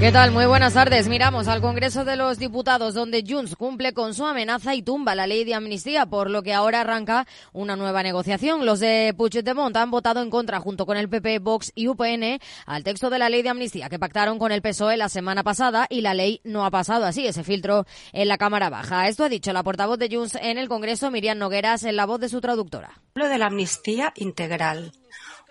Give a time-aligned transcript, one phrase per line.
[0.00, 0.30] ¿Qué tal?
[0.30, 1.08] Muy buenas tardes.
[1.08, 5.26] Miramos al Congreso de los Diputados, donde Junts cumple con su amenaza y tumba la
[5.26, 8.64] ley de amnistía, por lo que ahora arranca una nueva negociación.
[8.64, 12.82] Los de Puigdemont han votado en contra, junto con el PP, Vox y UPN, al
[12.82, 16.00] texto de la ley de amnistía que pactaron con el PSOE la semana pasada y
[16.00, 19.06] la ley no ha pasado así ese filtro en la Cámara Baja.
[19.06, 22.20] Esto ha dicho la portavoz de Junts en el Congreso, Miriam Nogueras, en la voz
[22.20, 23.02] de su traductora.
[23.16, 24.92] Lo de la amnistía integral.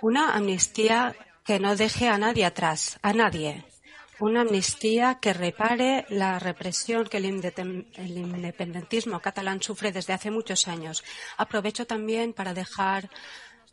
[0.01, 3.63] Una amnistía que no deje a nadie atrás, a nadie
[4.19, 11.03] una amnistía que repare la represión que el, independentismo catalán sufre desde hace muchos años.
[11.37, 13.09] Aprovecho también para dejar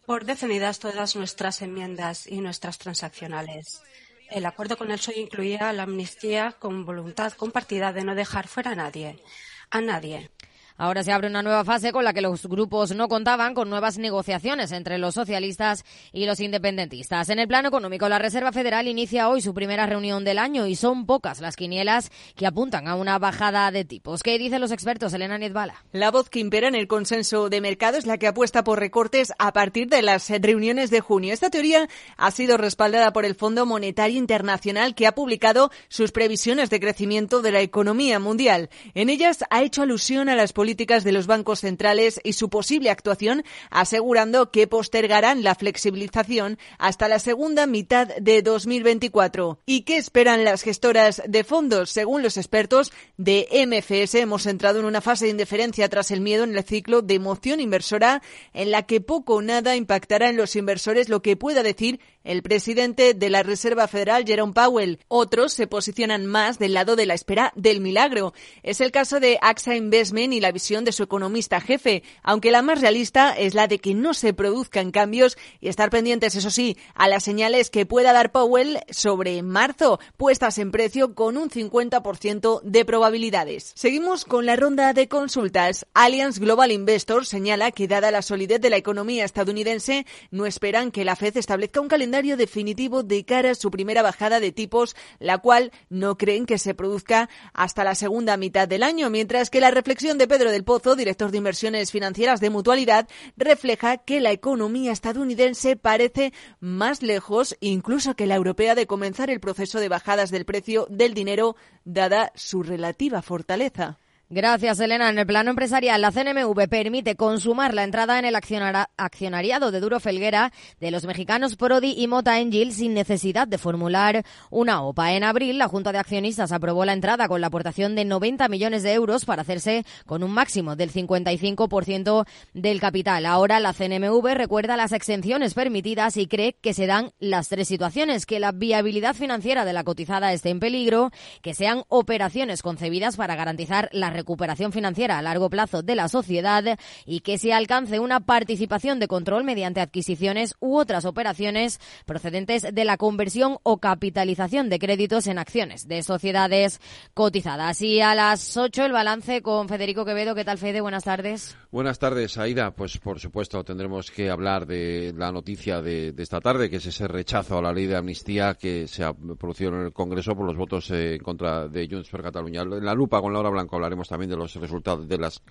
[0.07, 3.83] por defendidas todas nuestras enmiendas y nuestras transaccionales.
[4.31, 8.73] El acuerdo con el PSOE incluía la amnistía con voluntad compartida de no dejar fuera
[8.73, 9.23] a nadie,
[9.71, 10.31] a nadie.
[10.79, 13.97] Ahora se abre una nueva fase con la que los grupos no contaban con nuevas
[13.97, 17.31] negociaciones entre los socialistas y los independentistas.
[17.31, 20.77] En el plano económico, la Reserva Federal inicia hoy su primera reunión del año y
[20.77, 24.23] son pocas las quinielas que apuntan a una bajada de tipos.
[24.23, 25.83] ¿Qué dicen los expertos, Elena Nietbala?
[25.93, 29.33] La voz que impera en el consenso de mercado es la que apuesta por recortes
[29.39, 31.33] a partir de las reuniones de junio.
[31.33, 36.69] Esta teoría ha sido respaldada por el Fondo Monetario Internacional que ha publicado sus previsiones
[36.69, 38.69] de crecimiento de la economía mundial.
[38.93, 42.51] En ellas ha hecho alusión a las políticas políticas de los bancos centrales y su
[42.51, 49.61] posible actuación, asegurando que postergarán la flexibilización hasta la segunda mitad de 2024.
[49.65, 51.91] ¿Y qué esperan las gestoras de fondos?
[51.91, 56.43] Según los expertos de MFS, hemos entrado en una fase de indiferencia tras el miedo
[56.43, 58.21] en el ciclo de emoción inversora
[58.53, 62.43] en la que poco o nada impactará en los inversores, lo que pueda decir el
[62.43, 64.99] presidente de la Reserva Federal, Jerome Powell.
[65.09, 68.35] Otros se posicionan más del lado de la espera del milagro.
[68.65, 72.63] Es el caso de AXA Investment y la visión de su economista jefe, aunque la
[72.63, 76.77] más realista es la de que no se produzcan cambios y estar pendientes, eso sí,
[76.95, 82.61] a las señales que pueda dar Powell sobre marzo, puestas en precio con un 50%
[82.63, 83.71] de probabilidades.
[83.77, 85.87] Seguimos con la ronda de consultas.
[85.95, 91.05] Allianz Global Investors señala que dada la solidez de la economía estadounidense, no esperan que
[91.05, 95.39] la Fed establezca un calendario definitivo de cara a su primera bajada de tipos, la
[95.39, 99.71] cual no creen que se produzca hasta la segunda mitad del año, mientras que la
[99.71, 104.93] reflexión de Pedro del Pozo, director de inversiones financieras de Mutualidad, refleja que la economía
[104.93, 110.45] estadounidense parece más lejos incluso que la europea de comenzar el proceso de bajadas del
[110.47, 113.99] precio del dinero, dada su relativa fortaleza.
[114.29, 115.09] Gracias, Elena.
[115.09, 120.01] En el plano empresarial, la CNMV permite consumar la entrada en el accionariado de Duro
[120.01, 125.13] Felguera de los mexicanos Prodi y Mota Engil sin necesidad de formular una OPA.
[125.13, 128.83] En abril, la Junta de Accionistas aprobó la entrada con la aportación de 90 millones
[128.83, 133.27] de euros para hacerse con un máximo del 55% del capital.
[133.27, 138.27] Ahora, la CNMV recuerda las exenciones permitidas y cree que se dan las tres situaciones,
[138.27, 141.13] que la viabilidad financiera de la cotizada esté en peligro,
[141.43, 146.79] que sean operaciones concebidas para garantizar la recuperación financiera a largo plazo de la sociedad
[147.05, 152.85] y que se alcance una participación de control mediante adquisiciones u otras operaciones procedentes de
[152.85, 156.81] la conversión o capitalización de créditos en acciones de sociedades
[157.15, 157.81] cotizadas.
[157.83, 160.35] Y a las 8 el balance con Federico Quevedo.
[160.35, 160.81] ¿Qué tal, Fede?
[160.81, 161.57] Buenas tardes.
[161.71, 162.71] Buenas tardes, Aida.
[162.71, 167.07] Pues por supuesto tendremos que hablar de la noticia de, esta tarde, que es ese
[167.07, 170.57] rechazo a la ley de amnistía que se ha producido en el Congreso por los
[170.57, 172.63] votos en contra de Junts per Cataluña.
[172.63, 175.43] En la lupa con Laura Blanco hablaremos también de los resultados, de las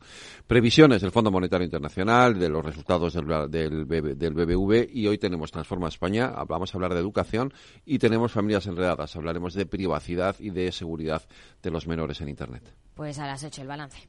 [0.47, 5.51] previsiones del Fondo Monetario Internacional, de los resultados del, del, del BBV y hoy tenemos
[5.51, 7.53] Transforma España, vamos a hablar de educación
[7.85, 11.23] y tenemos familias enredadas, hablaremos de privacidad y de seguridad
[11.61, 12.63] de los menores en Internet.
[12.94, 14.07] Pues a las 8 el balance.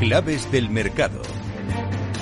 [0.00, 1.39] Claves del mercado.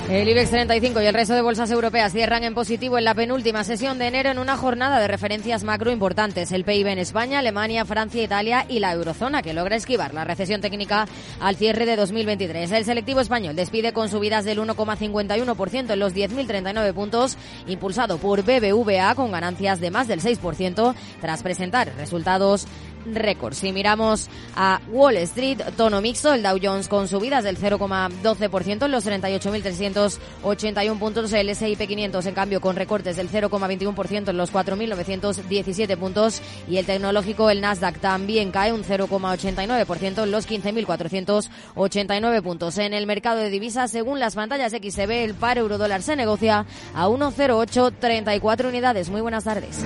[0.09, 3.63] El IBEX 35 y el resto de bolsas europeas cierran en positivo en la penúltima
[3.63, 6.51] sesión de enero en una jornada de referencias macro importantes.
[6.51, 10.61] El PIB en España, Alemania, Francia, Italia y la eurozona, que logra esquivar la recesión
[10.61, 11.07] técnica
[11.39, 12.71] al cierre de 2023.
[12.71, 17.37] El selectivo español despide con subidas del 1,51% en los 10.039 puntos,
[17.67, 22.65] impulsado por BBVA con ganancias de más del 6% tras presentar resultados
[23.05, 23.53] récord.
[23.53, 28.91] Si miramos a Wall Street, tono mixto, el Dow Jones con subidas del 0,12% en
[28.91, 35.97] los 38.381 puntos, el S&P 500 en cambio con recortes del 0,21% en los 4.917
[35.97, 42.77] puntos y el tecnológico, el Nasdaq también cae un 0,89% en los 15.489 puntos.
[42.77, 46.65] En el mercado de divisas, según las pantallas XCB, el par euro dólar se negocia
[46.93, 49.09] a 1,0834 unidades.
[49.09, 49.85] Muy buenas tardes.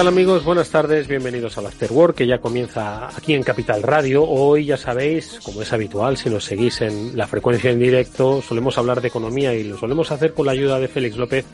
[0.00, 0.46] Tal amigos?
[0.46, 4.24] Buenas tardes, bienvenidos al After Work que ya comienza aquí en Capital Radio.
[4.24, 8.78] Hoy ya sabéis, como es habitual, si nos seguís en la frecuencia en directo, solemos
[8.78, 11.44] hablar de economía y lo solemos hacer con la ayuda de Félix López,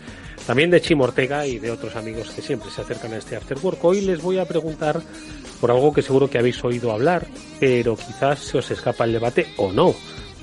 [0.47, 3.59] también de Chimo Ortega y de otros amigos que siempre se acercan a este After
[3.61, 3.85] Work.
[3.85, 5.03] Hoy les voy a preguntar
[5.61, 7.27] por algo que seguro que habéis oído hablar,
[7.59, 9.93] pero quizás se os escapa el debate o no.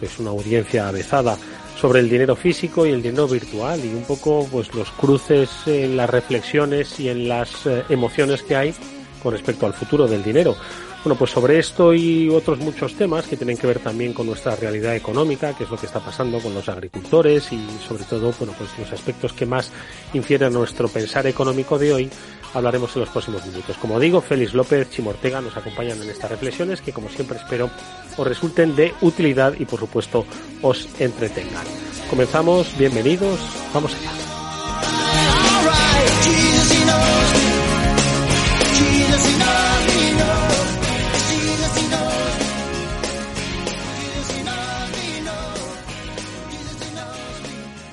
[0.01, 1.37] Es una audiencia avezada
[1.83, 5.97] sobre el dinero físico y el dinero virtual y un poco pues los cruces en
[5.97, 8.73] las reflexiones y en las eh, emociones que hay
[9.21, 10.55] con respecto al futuro del dinero.
[11.03, 14.55] Bueno, pues sobre esto y otros muchos temas que tienen que ver también con nuestra
[14.55, 18.55] realidad económica, que es lo que está pasando con los agricultores y sobre todo, bueno,
[18.57, 19.69] pues los aspectos que más
[20.13, 22.09] infieren nuestro pensar económico de hoy,
[22.53, 23.77] hablaremos en los próximos minutos.
[23.77, 27.69] Como digo, Félix López, Chimortega nos acompañan en estas reflexiones que como siempre espero
[28.17, 30.25] os resulten de utilidad y por supuesto
[30.61, 31.65] os entretengan.
[32.09, 33.39] Comenzamos, bienvenidos,
[33.73, 34.11] vamos allá.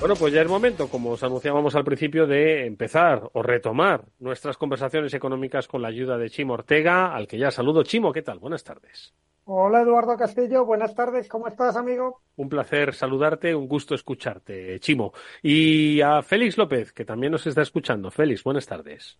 [0.01, 4.57] Bueno, pues ya es momento, como os anunciábamos al principio, de empezar o retomar nuestras
[4.57, 7.83] conversaciones económicas con la ayuda de Chimo Ortega, al que ya saludo.
[7.83, 8.39] Chimo, ¿qué tal?
[8.39, 9.13] Buenas tardes.
[9.43, 12.23] Hola Eduardo Castillo, buenas tardes, ¿cómo estás amigo?
[12.35, 15.13] Un placer saludarte, un gusto escucharte, Chimo.
[15.43, 18.09] Y a Félix López, que también nos está escuchando.
[18.09, 19.19] Félix, buenas tardes.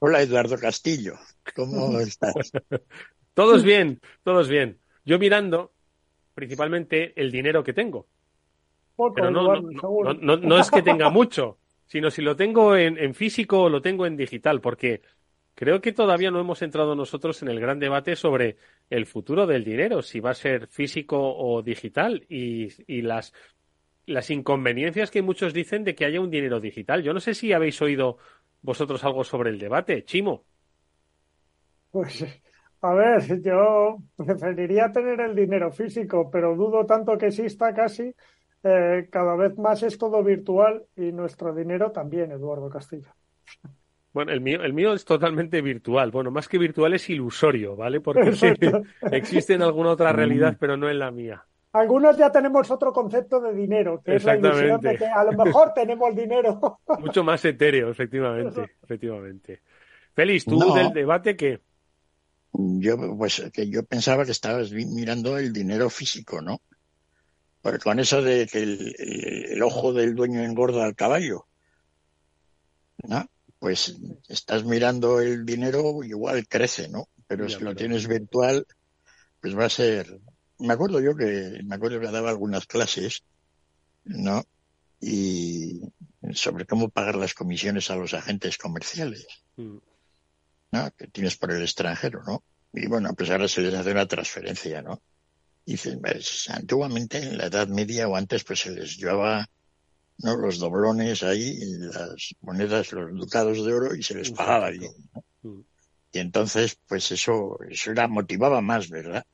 [0.00, 1.14] Hola Eduardo Castillo,
[1.56, 2.52] ¿cómo estás?
[3.32, 4.80] todos bien, todos bien.
[5.06, 5.72] Yo mirando
[6.34, 8.06] principalmente el dinero que tengo,
[9.14, 9.60] pero no,
[10.14, 13.82] no, no, es que tenga mucho, sino si lo tengo en, en, físico o lo
[13.82, 15.02] tengo en digital, porque
[15.54, 18.56] creo que todavía no hemos entrado nosotros en el gran debate sobre
[18.90, 23.32] el futuro del dinero, si va a ser físico o digital y, y las,
[24.06, 27.02] las inconveniencias que muchos dicen de que haya un dinero digital.
[27.02, 28.18] Yo no sé si habéis oído
[28.62, 30.44] vosotros algo sobre el debate, Chimo.
[31.90, 32.24] Pues
[32.84, 38.14] a ver, yo preferiría tener el dinero físico, pero dudo tanto que exista casi
[38.64, 43.10] eh, cada vez más es todo virtual y nuestro dinero también, Eduardo Castillo.
[44.14, 46.10] Bueno, el mío, el mío es totalmente virtual.
[46.10, 48.00] Bueno, más que virtual es ilusorio, ¿vale?
[48.00, 48.20] Porque
[49.12, 51.44] existe en alguna otra realidad, pero no en la mía.
[51.72, 55.32] Algunos ya tenemos otro concepto de dinero, que es la ilusión de que a lo
[55.32, 56.78] mejor tenemos dinero.
[57.00, 59.60] Mucho más etéreo, efectivamente, efectivamente.
[60.14, 61.60] Félix, tú del debate que
[62.52, 66.60] yo pues que yo pensaba que estabas mirando el dinero físico, ¿no?
[67.64, 71.46] Porque con eso de que el, ojo del dueño engorda al caballo,
[73.04, 73.26] ¿no?
[73.58, 73.96] Pues
[74.28, 77.08] estás mirando el dinero, igual crece, ¿no?
[77.26, 78.66] Pero si lo tienes virtual,
[79.40, 80.20] pues va a ser.
[80.58, 83.24] Me acuerdo yo que me acuerdo que daba algunas clases,
[84.04, 84.44] ¿no?
[85.00, 85.80] Y
[86.34, 89.78] sobre cómo pagar las comisiones a los agentes comerciales, mm.
[90.72, 90.90] ¿no?
[90.98, 92.44] Que tienes por el extranjero, ¿no?
[92.74, 95.00] Y bueno, pues ahora se les hace una transferencia, ¿no?
[95.66, 99.48] Dicen, pues, antiguamente en la Edad Media o antes pues se les llevaba
[100.18, 100.36] ¿no?
[100.36, 104.92] los doblones ahí, las monedas, los ducados de oro y se les pagaba bien.
[105.42, 105.60] Mm.
[106.12, 109.24] Y entonces pues eso, eso era, motivaba más, ¿verdad?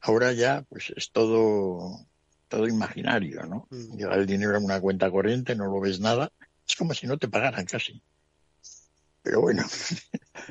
[0.00, 2.06] Ahora ya pues es todo,
[2.48, 3.68] todo imaginario, ¿no?
[3.70, 4.12] Mm.
[4.12, 6.32] el dinero en una cuenta corriente, no lo ves nada,
[6.66, 8.02] es como si no te pagaran casi.
[9.26, 9.64] Pero bueno.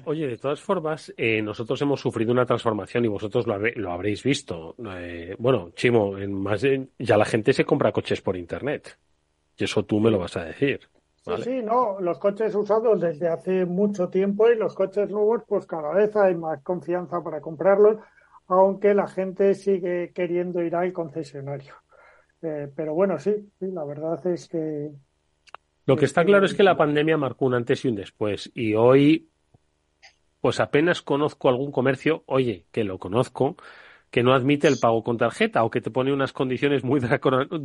[0.03, 4.21] Oye, de todas formas, eh, nosotros hemos sufrido una transformación y vosotros lo, lo habréis
[4.21, 4.75] visto.
[4.97, 6.61] Eh, bueno, Chimo, en más
[6.99, 8.97] ya la gente se compra coches por internet.
[9.55, 10.81] Y eso tú me lo vas a decir.
[11.23, 15.65] Sí, sí, no, los coches usados desde hace mucho tiempo y los coches nuevos, pues
[15.65, 17.97] cada vez hay más confianza para comprarlos,
[18.47, 21.75] aunque la gente sigue queriendo ir al concesionario.
[22.41, 24.91] Eh, pero bueno, sí, sí, la verdad es que.
[25.85, 28.51] Lo que está claro es que la pandemia marcó un antes y un después.
[28.55, 29.29] Y hoy,
[30.41, 33.55] pues apenas conozco algún comercio, oye, que lo conozco,
[34.15, 37.01] que no admite el pago con tarjeta o que te pone unas condiciones muy,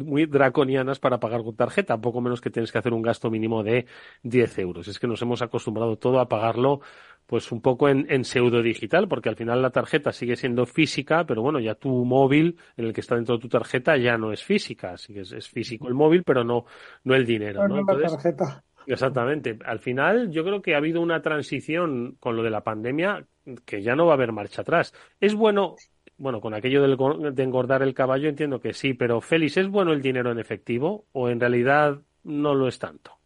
[0.05, 3.63] muy draconianas para pagar con tarjeta, poco menos que tienes que hacer un gasto mínimo
[3.63, 3.87] de
[4.25, 4.89] 10 euros.
[4.89, 6.81] Es que nos hemos acostumbrado todo a pagarlo
[7.27, 11.25] pues un poco en, en pseudo digital, porque al final la tarjeta sigue siendo física,
[11.25, 14.33] pero bueno, ya tu móvil en el que está dentro de tu tarjeta ya no
[14.33, 16.65] es física, así que es, físico el móvil, pero no,
[17.05, 17.69] no el dinero.
[17.69, 17.79] ¿no?
[17.79, 18.65] Entonces, tarjeta.
[18.87, 19.57] Exactamente.
[19.65, 23.25] Al final, yo creo que ha habido una transición con lo de la pandemia
[23.65, 24.93] que ya no va a haber marcha atrás.
[25.21, 25.77] Es bueno
[26.21, 30.03] bueno, con aquello de engordar el caballo entiendo que sí, pero Félix, ¿es bueno el
[30.03, 33.19] dinero en efectivo o en realidad no lo es tanto?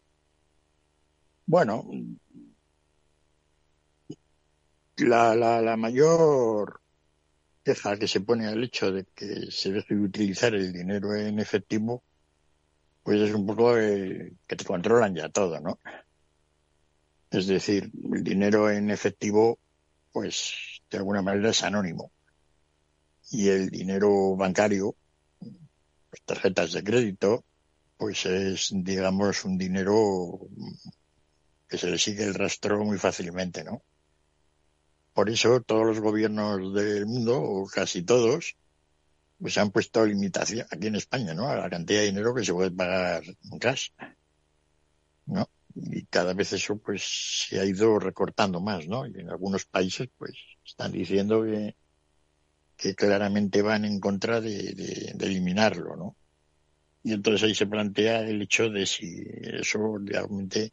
[1.45, 1.85] Bueno,
[4.95, 6.79] la, la, la mayor
[7.65, 11.39] queja que se pone al hecho de que se deje de utilizar el dinero en
[11.39, 12.01] efectivo,
[13.03, 15.81] pues es un poco que te controlan ya todo, ¿no?
[17.29, 19.59] Es decir, el dinero en efectivo,
[20.13, 22.14] pues de alguna manera es anónimo
[23.31, 24.95] y el dinero bancario,
[25.41, 27.45] las tarjetas de crédito,
[27.97, 30.39] pues es, digamos, un dinero
[31.67, 33.81] que se le sigue el rastro muy fácilmente, ¿no?
[35.13, 38.57] Por eso todos los gobiernos del mundo, o casi todos,
[39.39, 41.49] pues han puesto limitación aquí en España, ¿no?
[41.49, 43.89] A la cantidad de dinero que se puede pagar en cash,
[45.25, 45.49] ¿no?
[45.73, 49.05] Y cada vez eso, pues, se ha ido recortando más, ¿no?
[49.05, 50.33] Y en algunos países, pues,
[50.65, 51.75] están diciendo que
[52.77, 56.15] que claramente van en contra de, eliminarlo, ¿no?
[57.03, 60.71] Y entonces ahí se plantea el hecho de si eso realmente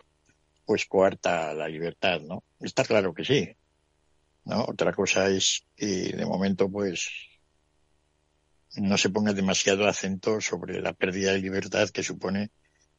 [0.65, 2.45] pues coarta la libertad, ¿no?
[2.61, 3.51] Está claro que sí,
[4.45, 4.65] ¿no?
[4.65, 7.09] Otra cosa es que de momento pues
[8.77, 12.51] no se ponga demasiado acento sobre la pérdida de libertad que supone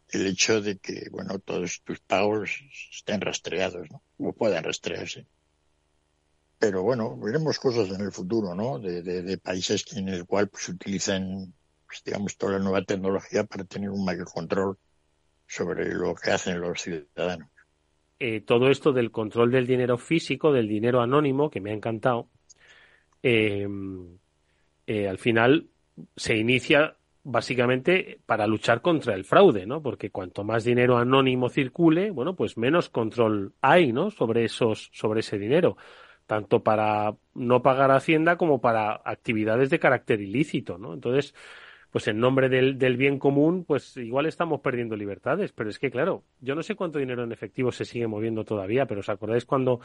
[0.10, 2.52] el hecho de que, bueno, todos tus pagos
[2.92, 4.04] estén rastreados, ¿no?
[4.18, 5.26] O puedan rastrearse
[6.64, 8.80] pero bueno, veremos cosas en el futuro, ¿no?
[8.80, 11.54] De, países en el cual pues utilizan,
[11.86, 14.78] pues, digamos, toda la nueva tecnología para tener un mayor control
[15.46, 17.50] sobre lo que hacen los ciudadanos.
[18.18, 22.30] Eh, todo esto del control del dinero físico, del dinero anónimo, que me ha encantado,
[23.22, 23.68] eh,
[24.88, 25.68] eh, al final
[26.16, 29.82] se inicia básicamente para luchar contra el fraude, ¿no?
[29.82, 34.12] Porque cuanto más dinero anónimo circule, bueno, pues menos control hay, ¿no?
[34.12, 35.76] Sobre esos, sobre ese dinero
[36.34, 40.96] tanto para no pagar Hacienda como para actividades de carácter ilícito, ¿no?
[40.96, 41.36] Entonces,
[41.92, 45.92] pues en nombre del, del, bien común, pues igual estamos perdiendo libertades, pero es que
[45.92, 49.46] claro, yo no sé cuánto dinero en efectivo se sigue moviendo todavía, pero ¿os acordáis
[49.46, 49.80] cuando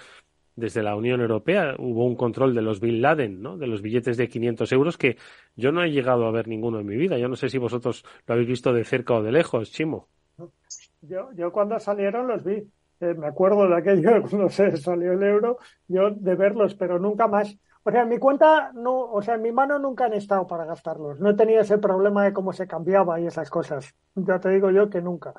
[0.56, 3.58] desde la Unión Europea hubo un control de los Bin Laden, ¿no?
[3.58, 5.18] de los billetes de 500 euros que
[5.54, 7.18] yo no he llegado a ver ninguno en mi vida.
[7.18, 10.08] Yo no sé si vosotros lo habéis visto de cerca o de lejos, Chimo.
[11.02, 12.64] Yo, yo cuando salieron los vi.
[13.00, 17.28] Eh, me acuerdo de aquello cuando se salió el euro, yo de verlos, pero nunca
[17.28, 17.56] más.
[17.84, 20.64] O sea, en mi cuenta, no, o sea, en mi mano nunca han estado para
[20.64, 21.20] gastarlos.
[21.20, 23.94] No he tenido ese problema de cómo se cambiaba y esas cosas.
[24.14, 25.32] Ya te digo yo que nunca.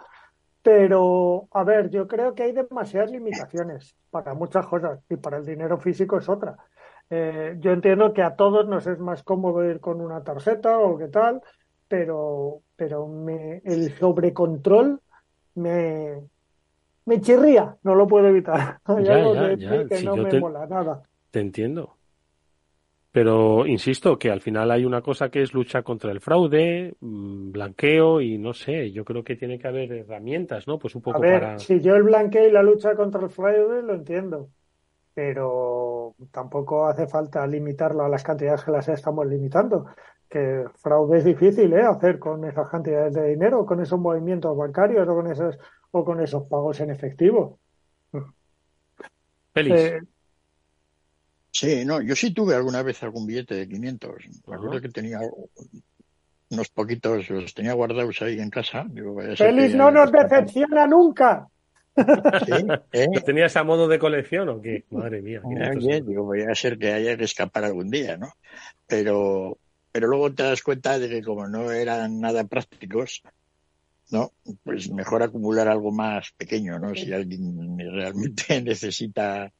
[0.62, 5.46] Pero, a ver, yo creo que hay demasiadas limitaciones para muchas cosas y para el
[5.46, 6.58] dinero físico es otra.
[7.10, 10.98] Eh, yo entiendo que a todos nos es más cómodo ir con una tarjeta o
[10.98, 11.42] qué tal,
[11.88, 15.02] pero, pero me, el sobrecontrol
[15.56, 16.22] me,
[17.10, 18.80] me chirría, no lo puedo evitar.
[19.04, 21.02] ya, ya, que no me te, mola nada.
[21.32, 21.96] Te entiendo.
[23.12, 27.52] Pero insisto que al final hay una cosa que es lucha contra el fraude, mm,
[27.52, 30.78] blanqueo y no sé, yo creo que tiene que haber herramientas, ¿no?
[30.78, 31.60] Pues un poco a ver, para.
[31.60, 34.50] Si yo el blanqueo y la lucha contra el fraude lo entiendo,
[35.16, 39.88] pero tampoco hace falta limitarlo a las cantidades que las estamos limitando.
[40.30, 41.82] Que fraude es difícil, ¿eh?
[41.82, 45.58] Hacer con esas cantidades de dinero, con esos movimientos bancarios o con esos
[45.92, 47.60] o con esos pagos en efectivo.
[49.54, 49.74] Feliz.
[49.74, 50.00] Eh,
[51.52, 54.24] sí, no, yo sí tuve alguna vez algún billete de 500.
[54.46, 55.20] Recuerdo que tenía
[56.50, 58.86] unos poquitos, los tenía guardados ahí en casa.
[59.36, 61.48] Feliz no nos decepciona nunca.
[62.46, 62.54] ¿Sí?
[62.94, 63.08] ¿Eh?
[63.26, 64.86] ¿Tenías a modo de colección o qué?
[64.90, 65.42] Madre mía.
[65.44, 68.32] digo, voy a ser que haya que escapar algún día, ¿no?
[68.88, 69.58] Pero,
[69.92, 73.22] pero luego te das cuenta de que como no eran nada prácticos,
[74.12, 74.32] ¿no?
[74.64, 76.96] Pues mejor acumular algo más pequeño, ¿no?
[76.96, 79.52] Si alguien realmente necesita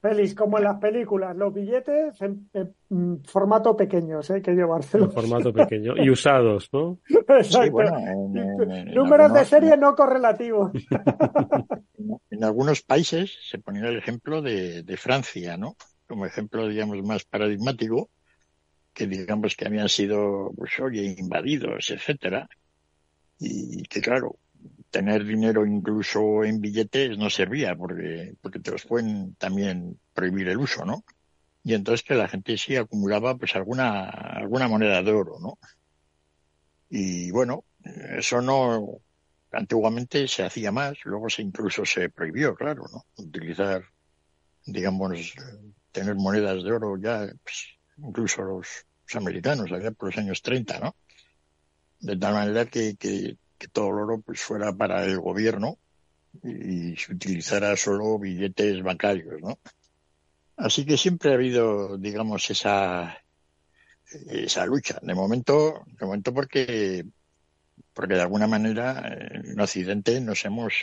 [0.00, 2.48] Félix, como en las películas, los billetes en,
[2.88, 4.34] mm, formato pequeño, ¿eh?
[4.34, 5.08] hay que llevárselos.
[5.08, 7.00] En formato pequeño y usados, ¿no?
[7.28, 7.82] Exacto.
[8.94, 10.70] Números de serie no correlativos.
[12.30, 15.74] en algunos países se ponía el ejemplo de, de, Francia, ¿no?
[16.06, 18.08] Como ejemplo, digamos, más paradigmático,
[18.92, 22.48] que digamos que habían sido, pues, oye, invadidos, etcétera.
[23.38, 24.38] Y que claro,
[24.90, 30.58] tener dinero incluso en billetes no servía porque, porque te los pueden también prohibir el
[30.58, 31.04] uso, ¿no?
[31.62, 35.58] Y entonces que la gente sí acumulaba pues alguna, alguna moneda de oro, ¿no?
[36.88, 37.64] Y bueno,
[38.16, 39.00] eso no,
[39.52, 43.04] antiguamente se hacía más, luego se incluso se prohibió, claro, ¿no?
[43.16, 43.84] Utilizar,
[44.64, 45.34] digamos,
[45.92, 50.94] tener monedas de oro ya, pues, incluso los, americanos, allá por los años 30, ¿no?
[52.00, 55.78] De tal manera que, que todo el oro pues fuera para el gobierno
[56.44, 59.58] y se utilizara solo billetes bancarios, ¿no?
[60.56, 63.18] Así que siempre ha habido, digamos, esa
[64.28, 64.98] esa lucha.
[65.02, 67.04] De momento, de momento porque
[67.92, 70.74] porque de alguna manera en Occidente nos hemos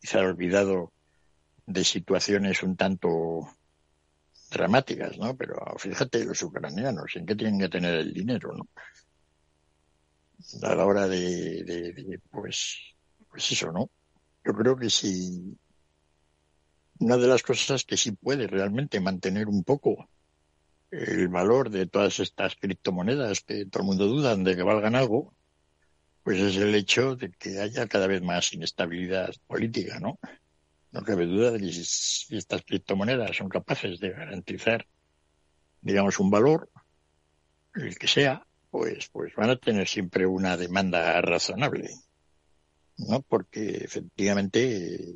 [0.00, 0.92] quizá olvidado
[1.66, 3.48] de situaciones un tanto
[4.50, 5.36] dramáticas, ¿no?
[5.36, 8.68] Pero fíjate los ucranianos, ¿en qué tienen que tener el dinero, no?
[10.62, 12.94] A la hora de, pues,
[13.28, 13.90] pues eso, ¿no?
[14.44, 15.56] Yo creo que sí,
[16.98, 20.08] una de las cosas que sí puede realmente mantener un poco
[20.90, 25.34] el valor de todas estas criptomonedas que todo el mundo duda de que valgan algo,
[26.22, 30.18] pues es el hecho de que haya cada vez más inestabilidad política, ¿no?
[30.92, 34.86] No cabe duda de que si estas criptomonedas son capaces de garantizar,
[35.80, 36.70] digamos, un valor,
[37.74, 41.90] el que sea, pues, pues van a tener siempre una demanda razonable,
[42.96, 43.20] ¿no?
[43.20, 45.12] Porque efectivamente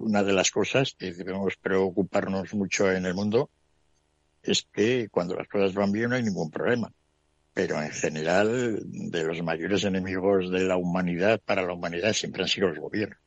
[0.00, 3.50] una de las cosas que debemos preocuparnos mucho en el mundo
[4.42, 6.92] es que cuando las cosas van bien no hay ningún problema.
[7.54, 12.48] Pero en general, de los mayores enemigos de la humanidad para la humanidad siempre han
[12.48, 13.20] sido los gobiernos.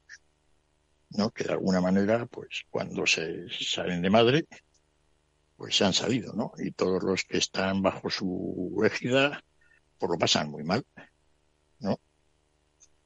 [1.11, 1.31] ¿no?
[1.31, 4.47] Que de alguna manera, pues cuando se salen de madre,
[5.59, 6.53] pues se han salido, ¿no?
[6.57, 9.43] Y todos los que están bajo su égida,
[9.97, 10.85] pues lo pasan muy mal,
[11.81, 11.99] ¿no?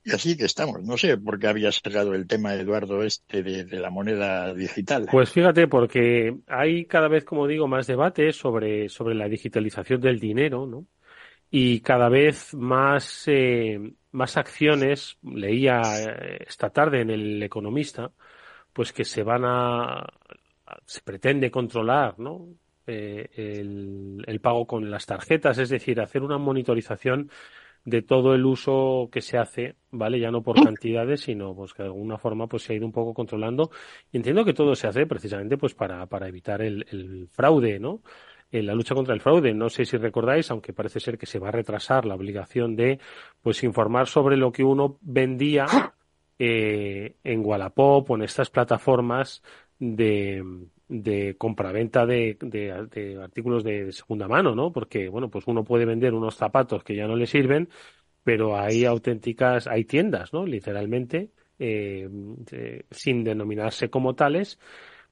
[0.05, 0.83] Y así que estamos.
[0.83, 5.07] No sé por qué había sacado el tema, Eduardo, este de, la moneda digital.
[5.09, 10.19] Pues fíjate, porque hay cada vez, como digo, más debate sobre, sobre la digitalización del
[10.19, 10.85] dinero, ¿no?
[11.49, 13.79] Y cada vez más, eh,
[14.11, 18.11] más acciones, leía eh, esta tarde en El Economista,
[18.73, 20.05] pues que se van a,
[20.85, 22.47] se pretende controlar ¿no?
[22.85, 23.29] Eh,
[24.27, 27.29] el, pago con las tarjetas, es decir, hacer una monitorización
[27.85, 30.19] de todo el uso que se hace, ¿vale?
[30.19, 32.91] Ya no por cantidades, sino pues que de alguna forma pues se ha ido un
[32.91, 33.71] poco controlando.
[34.11, 38.01] Y entiendo que todo se hace precisamente pues para, evitar el, el fraude, ¿no?
[38.51, 39.53] En la lucha contra el fraude.
[39.53, 42.99] No sé si recordáis, aunque parece ser que se va a retrasar la obligación de
[43.41, 45.65] pues informar sobre lo que uno vendía
[46.39, 49.41] eh, en Wallapop o en estas plataformas
[49.83, 50.43] de,
[50.87, 52.71] de compraventa de, de,
[53.21, 54.71] artículos de segunda mano, ¿no?
[54.71, 57.69] Porque, bueno, pues uno puede vender unos zapatos que ya no le sirven,
[58.23, 60.45] pero hay auténticas, hay tiendas, ¿no?
[60.45, 62.09] Literalmente, eh,
[62.91, 64.57] sin denominarse como tales,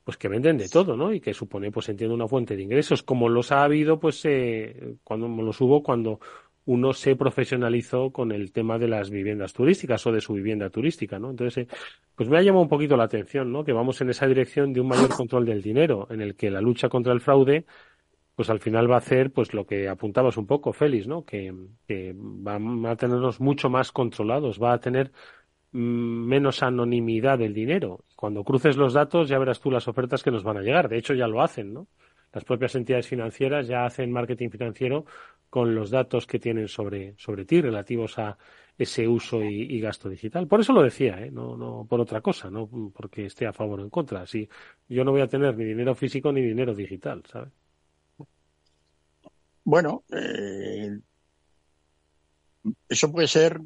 [0.04, 1.14] pues que venden de todo, ¿no?
[1.14, 4.96] Y que supone, pues entiendo, una fuente de ingresos, como los ha habido, pues, eh,
[5.04, 6.20] cuando los hubo cuando
[6.66, 11.18] uno se profesionalizó con el tema de las viviendas turísticas o de su vivienda turística,
[11.18, 11.32] ¿no?
[11.32, 11.76] Entonces, eh,
[12.16, 13.64] pues me ha llamado un poquito la atención, ¿no?
[13.64, 16.62] Que vamos en esa dirección de un mayor control del dinero, en el que la
[16.62, 17.66] lucha contra el fraude,
[18.36, 21.26] pues al final va a hacer, pues lo que apuntabas un poco, Félix, ¿no?
[21.26, 25.12] Que, va a tenernos mucho más controlados, va a tener
[25.72, 25.80] mm,
[26.28, 28.04] menos anonimidad del dinero.
[28.16, 30.90] Cuando cruces los datos ya verás tú las ofertas que nos van a llegar.
[30.90, 31.88] De hecho, ya lo hacen, ¿no?
[32.34, 35.06] Las propias entidades financieras ya hacen marketing financiero
[35.50, 38.38] con los datos que tienen sobre, sobre ti relativos a
[38.78, 40.48] ese uso y, gasto digital.
[40.48, 41.30] Por eso lo decía, ¿eh?
[41.30, 44.26] no, no por otra cosa, no porque esté a favor o en contra.
[44.26, 44.48] Si
[44.88, 47.52] yo no voy a tener ni dinero físico ni dinero digital, ¿sabes?
[49.64, 51.00] Bueno, eh,
[52.90, 53.60] eso puede ser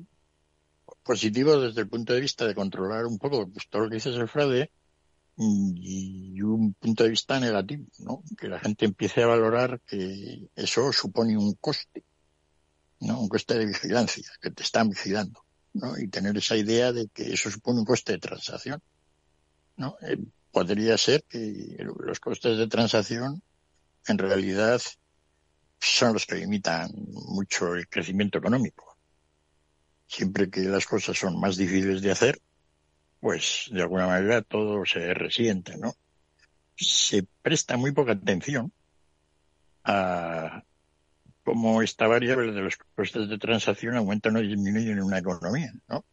[1.04, 4.16] positivo desde el punto de vista de controlar un poco pues, todo lo que dices
[4.16, 4.72] el fraude,
[5.38, 8.24] y un punto de vista negativo, ¿no?
[8.38, 12.04] Que la gente empiece a valorar que eso supone un coste,
[13.02, 13.20] ¿no?
[13.20, 15.44] Un coste de vigilancia, que te están vigilando,
[15.74, 15.98] ¿no?
[15.98, 18.82] Y tener esa idea de que eso supone un coste de transacción,
[19.76, 19.98] ¿no?
[20.02, 20.18] Eh,
[20.52, 23.42] podría ser que los costes de transacción
[24.08, 24.82] en realidad
[25.80, 26.92] son los que limitan
[27.28, 28.98] mucho el crecimiento económico.
[30.08, 32.42] Siempre que las cosas son más difíciles de hacer,
[33.26, 35.96] pues de alguna manera todo se resiente, ¿no?
[36.76, 38.72] Se presta muy poca atención
[39.84, 40.64] a
[41.44, 46.06] cómo esta variable de los costes de transacción aumentan o disminuyen en una economía, ¿no?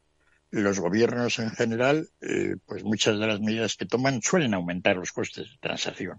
[0.52, 5.12] Los gobiernos en general, eh, pues muchas de las medidas que toman suelen aumentar los
[5.12, 6.18] costes de transacción.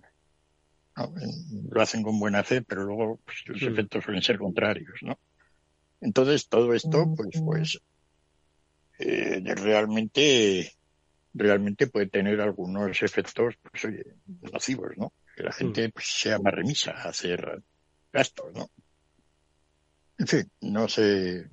[1.72, 5.18] Lo hacen con buena fe, pero luego pues, los efectos suelen ser contrarios, ¿no?
[6.02, 7.82] Entonces todo esto, pues, pues
[9.00, 10.72] eh, realmente,
[11.34, 14.04] realmente puede tener algunos efectos, pues, oye,
[14.52, 15.14] nocivos, ¿no?
[15.36, 17.62] Que la gente pues, sea más remisa a hacer
[18.12, 18.70] gastos, ¿no?
[20.18, 21.50] En fin, no sé.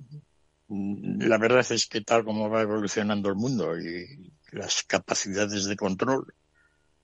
[0.69, 6.33] La verdad es que tal como va evolucionando el mundo y las capacidades de control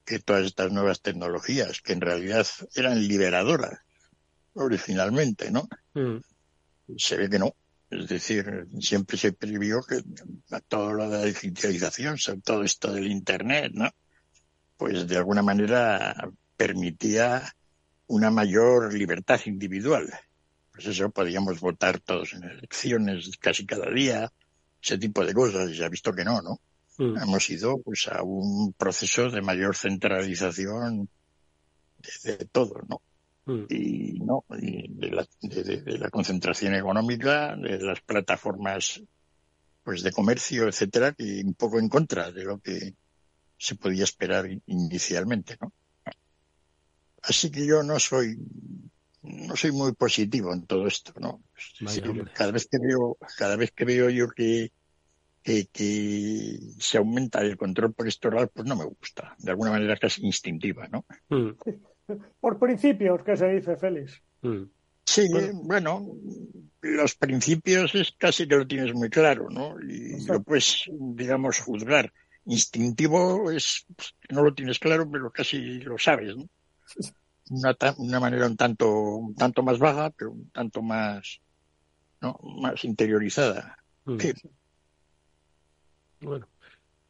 [0.06, 3.82] que todas estas nuevas tecnologías, que en realidad eran liberadoras
[4.54, 5.68] originalmente, ¿no?
[5.94, 6.18] Mm.
[6.98, 7.54] Se ve que no.
[7.90, 10.04] Es decir, siempre se previó que
[10.68, 13.90] todo lo de la digitalización, sobre todo esto del Internet, ¿no?
[14.76, 17.56] Pues de alguna manera permitía
[18.08, 20.10] una mayor libertad individual.
[20.72, 24.32] Pues eso, podíamos votar todos en elecciones casi cada día,
[24.82, 26.60] ese tipo de cosas, y se ha visto que no, ¿no?
[26.98, 27.18] Mm.
[27.18, 31.10] Hemos ido pues a un proceso de mayor centralización
[32.24, 33.02] de, todo, ¿no?
[33.48, 33.66] Mm.
[33.70, 39.02] Y no, de, la, de, la, concentración económica, de las plataformas
[39.84, 42.94] pues de comercio, etcétera, que un poco en contra de lo que
[43.58, 45.72] se podía esperar inicialmente, ¿no?
[47.24, 48.38] Así que yo no soy
[49.24, 51.42] no soy muy positivo en todo esto, ¿no?
[52.34, 54.72] cada vez que veo, cada vez que veo yo que
[55.42, 60.90] que, se aumenta el control posteral, pues no me gusta, de alguna manera casi instintiva,
[60.90, 61.06] ¿no?
[61.30, 61.52] Mm.
[62.40, 64.22] Por principios, ¿qué se dice, Félix?
[64.42, 64.64] Mm.
[65.06, 65.26] Sí,
[65.64, 66.06] bueno.
[66.82, 69.80] los principios es casi que lo tienes muy claro, ¿no?
[69.82, 72.12] Y lo puedes, digamos, juzgar.
[72.46, 76.46] Instintivo es, pues, no lo tienes claro, pero casi lo sabes, ¿no?
[77.50, 81.40] Una, una manera un tanto, un tanto más vaga, pero un tanto más,
[82.22, 82.38] ¿no?
[82.62, 83.78] más interiorizada.
[84.04, 84.18] Mm.
[86.20, 86.48] Bueno.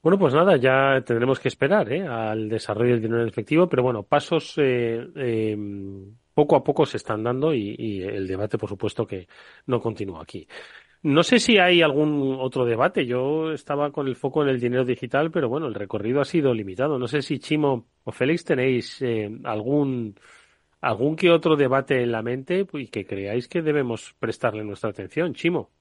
[0.02, 2.08] Bueno, pues nada, ya tendremos que esperar ¿eh?
[2.08, 6.98] al desarrollo del dinero en efectivo, pero bueno, pasos eh, em, poco a poco se
[6.98, 9.28] están dando y, el debate, por supuesto, que
[9.66, 10.48] no continúa aquí.
[11.04, 13.06] No sé si hay algún otro debate.
[13.06, 16.54] Yo estaba con el foco en el dinero digital, pero bueno, el recorrido ha sido
[16.54, 17.00] limitado.
[17.00, 20.16] No sé si Chimo o Félix tenéis eh, algún
[20.82, 25.34] algún que otro debate en la mente y que creáis que debemos prestarle nuestra atención.
[25.34, 25.72] Chimo.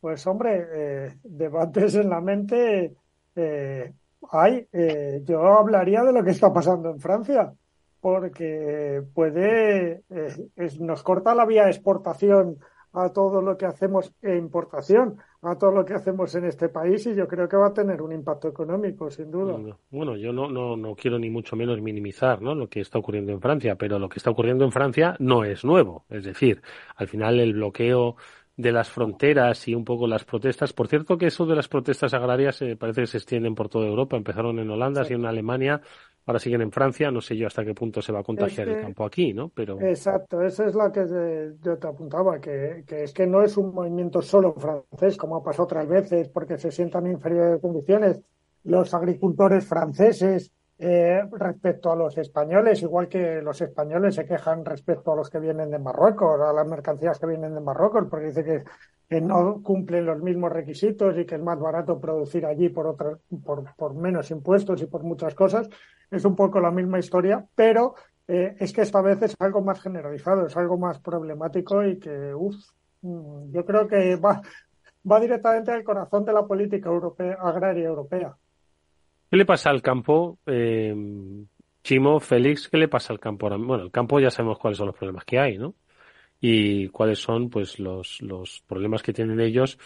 [0.00, 2.94] Pues hombre, eh, debates en la mente
[3.34, 3.92] eh,
[4.30, 4.66] hay.
[4.72, 7.52] Eh, yo hablaría de lo que está pasando en Francia,
[8.00, 10.02] porque puede,
[10.80, 12.58] nos corta la vía exportación
[12.96, 17.06] a todo lo que hacemos e importación, a todo lo que hacemos en este país
[17.06, 19.58] y yo creo que va a tener un impacto económico, sin duda.
[19.90, 22.54] Bueno, yo no, no, no quiero ni mucho menos minimizar ¿no?
[22.54, 25.62] lo que está ocurriendo en Francia, pero lo que está ocurriendo en Francia no es
[25.62, 26.06] nuevo.
[26.08, 26.62] Es decir,
[26.96, 28.16] al final el bloqueo
[28.56, 30.72] de las fronteras y un poco las protestas.
[30.72, 33.86] Por cierto que eso de las protestas agrarias eh, parece que se extienden por toda
[33.86, 34.16] Europa.
[34.16, 35.12] Empezaron en Holanda, sí.
[35.12, 35.80] en Alemania,
[36.24, 37.10] ahora siguen en Francia.
[37.10, 39.50] No sé yo hasta qué punto se va a contagiar el campo aquí, ¿no?
[39.50, 41.04] Pero exacto, eso es lo que
[41.60, 45.42] yo te apuntaba, que, que, es que no es un movimiento solo francés, como ha
[45.42, 48.20] pasado otras veces, porque se sientan en inferiores condiciones.
[48.64, 55.12] Los agricultores franceses eh, respecto a los españoles, igual que los españoles se quejan respecto
[55.12, 58.44] a los que vienen de Marruecos, a las mercancías que vienen de Marruecos, porque dice
[58.44, 58.64] que,
[59.20, 63.64] no cumplen los mismos requisitos y que es más barato producir allí por, otra, por,
[63.76, 65.68] por menos impuestos y por muchas cosas.
[66.10, 67.94] Es un poco la misma historia, pero
[68.26, 72.34] eh, es que esta vez es algo más generalizado, es algo más problemático y que,
[72.34, 72.56] uff,
[73.02, 74.42] mm, yo creo que va,
[75.10, 78.36] va directamente al corazón de la política europea, agraria europea.
[79.30, 80.94] ¿Qué le pasa al campo, eh,
[81.82, 82.68] Chimo, Félix?
[82.68, 83.56] ¿Qué le pasa al campo ahora?
[83.56, 85.74] Bueno, el campo ya sabemos cuáles son los problemas que hay, ¿no?
[86.40, 89.78] Y cuáles son, pues, los, los problemas que tienen ellos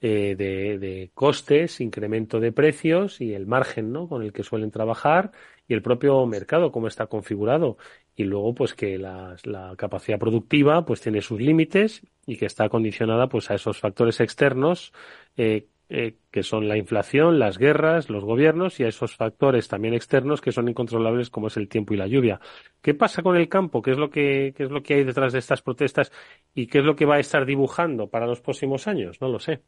[0.00, 4.08] eh, de, de, costes, incremento de precios y el margen, ¿no?
[4.08, 5.32] Con el que suelen trabajar
[5.68, 7.78] y el propio mercado, cómo está configurado.
[8.16, 12.68] Y luego, pues, que la, la capacidad productiva, pues, tiene sus límites y que está
[12.68, 14.92] condicionada, pues, a esos factores externos
[15.36, 19.92] eh, eh, que son la inflación, las guerras, los gobiernos y a esos factores también
[19.92, 22.40] externos que son incontrolables como es el tiempo y la lluvia.
[22.80, 23.82] ¿Qué pasa con el campo?
[23.82, 26.12] ¿Qué es lo que, qué es lo que hay detrás de estas protestas
[26.54, 29.20] y qué es lo que va a estar dibujando para los próximos años?
[29.20, 29.64] No lo sé.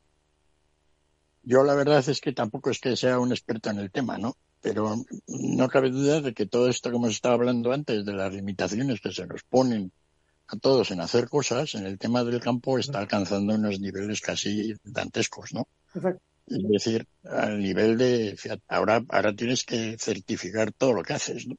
[1.42, 4.36] Yo la verdad es que tampoco es que sea un experto en el tema, ¿no?
[4.60, 4.94] Pero
[5.26, 9.00] no cabe duda de que todo esto que hemos estado hablando antes, de las limitaciones
[9.00, 9.90] que se nos ponen
[10.46, 14.72] a todos en hacer cosas, en el tema del campo está alcanzando unos niveles casi
[14.84, 15.66] dantescos, ¿no?
[15.94, 18.36] Es decir, al nivel de,
[18.68, 21.56] ahora, ahora tienes que certificar todo lo que haces, ¿no?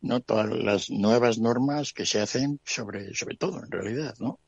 [0.00, 0.20] ¿no?
[0.20, 4.40] Todas las nuevas normas que se hacen sobre, sobre todo, en realidad, ¿no?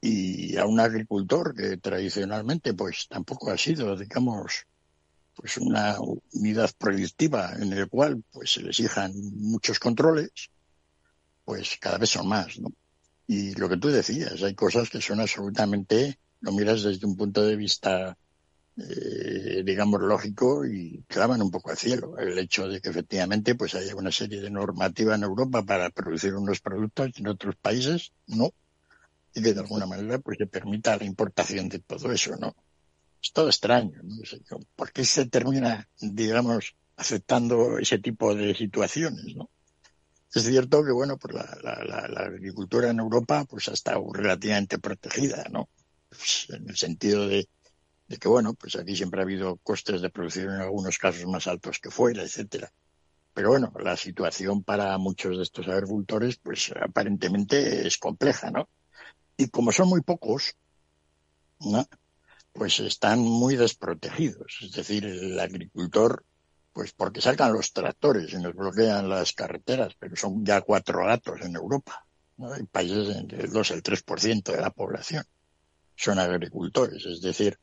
[0.00, 4.66] Y a un agricultor que tradicionalmente, pues, tampoco ha sido, digamos,
[5.34, 5.96] pues una
[6.32, 10.30] unidad productiva en el cual, pues, se le exijan muchos controles,
[11.44, 12.72] pues cada vez son más, ¿no?
[13.26, 17.42] Y lo que tú decías, hay cosas que son absolutamente, lo miras desde un punto
[17.42, 18.16] de vista,
[18.76, 22.18] eh, digamos, lógico y claman un poco al cielo.
[22.18, 26.34] El hecho de que efectivamente pues haya una serie de normativa en Europa para producir
[26.34, 28.52] unos productos y en otros países no.
[29.34, 32.54] Y que de alguna manera pues se permita la importación de todo eso, ¿no?
[33.22, 34.58] Es todo extraño, ¿no?
[34.74, 39.50] ¿Por qué se termina, digamos, aceptando ese tipo de situaciones, ¿no?
[40.32, 44.78] Es cierto que, bueno, pues la, la, la, agricultura en Europa pues ha estado relativamente
[44.78, 45.68] protegida, ¿no?
[46.10, 47.48] Pues, en el sentido de,
[48.20, 51.78] que, bueno, pues aquí siempre ha habido costes de producción en algunos casos más altos
[51.78, 52.72] que fuera, etcétera.
[53.32, 58.68] Pero bueno, la situación para muchos de estos agricultores, pues aparentemente es compleja, ¿no?
[59.36, 60.56] Y como son muy pocos,
[62.52, 64.58] pues están muy desprotegidos.
[64.62, 66.24] Es decir, el agricultor
[66.72, 71.40] pues porque sacan los tractores y nos bloquean las carreteras, pero son ya cuatro gatos
[71.42, 72.06] en Europa.
[72.38, 75.24] Hay países en el 2, el 3% de la población
[76.00, 77.04] son agricultores.
[77.04, 77.58] Es decir,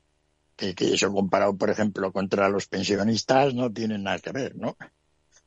[0.56, 4.78] que, eso comparado, por ejemplo, contra los pensionistas no tiene nada que ver, ¿no?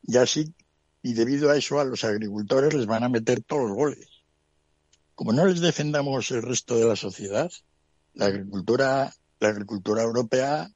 [0.03, 0.53] Y así,
[1.03, 4.09] y debido a eso a los agricultores les van a meter todos los goles.
[5.15, 7.51] Como no les defendamos el resto de la sociedad,
[8.15, 10.71] la agricultura, la agricultura europea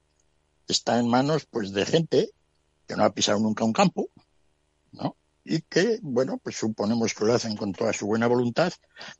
[0.68, 2.31] está en manos pues de gente
[2.87, 4.09] que no ha pisado nunca un campo.
[5.44, 8.72] Y que, bueno, pues suponemos que lo hacen con toda su buena voluntad,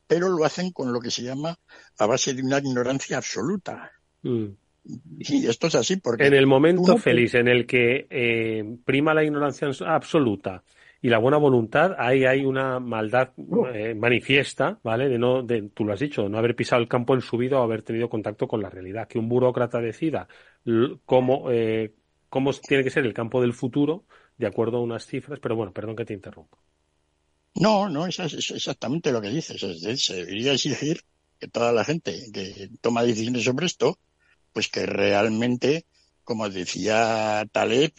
[0.07, 1.59] pero lo hacen con lo que se llama
[1.99, 3.93] a base de una ignorancia absoluta.
[4.23, 4.47] Mm.
[5.19, 6.27] Y esto es así porque...
[6.27, 10.63] En el momento feliz en el que eh, prima la ignorancia absoluta
[11.01, 13.33] y la buena voluntad, ahí hay una maldad
[13.75, 15.09] eh, manifiesta, ¿vale?
[15.11, 17.61] De no, de, tú lo has dicho, no haber pisado el campo en su vida
[17.61, 19.07] o haber tenido contacto con la realidad.
[19.07, 20.27] Que un burócrata decida
[21.05, 21.93] cómo eh,
[22.31, 24.05] cómo tiene que ser el campo del futuro
[24.37, 26.59] de acuerdo a unas cifras, pero bueno, perdón que te interrumpa.
[27.55, 29.63] No, no, es, es exactamente lo que dices.
[29.63, 31.03] Es decir, se debería exigir
[31.39, 33.99] que toda la gente que toma decisiones sobre esto,
[34.53, 35.87] pues que realmente,
[36.25, 37.93] como decía Taleb,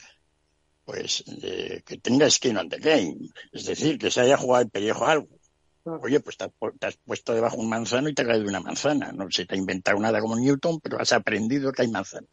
[0.86, 3.18] pues eh, que tenga skin on the game.
[3.52, 5.40] Es decir, que se haya jugado el pellejo a algo.
[5.84, 9.12] Oye, pues te has, puesto debajo un manzano y te ha caído una manzana.
[9.12, 12.30] No se te ha inventado nada como Newton, pero has aprendido que hay manzanas.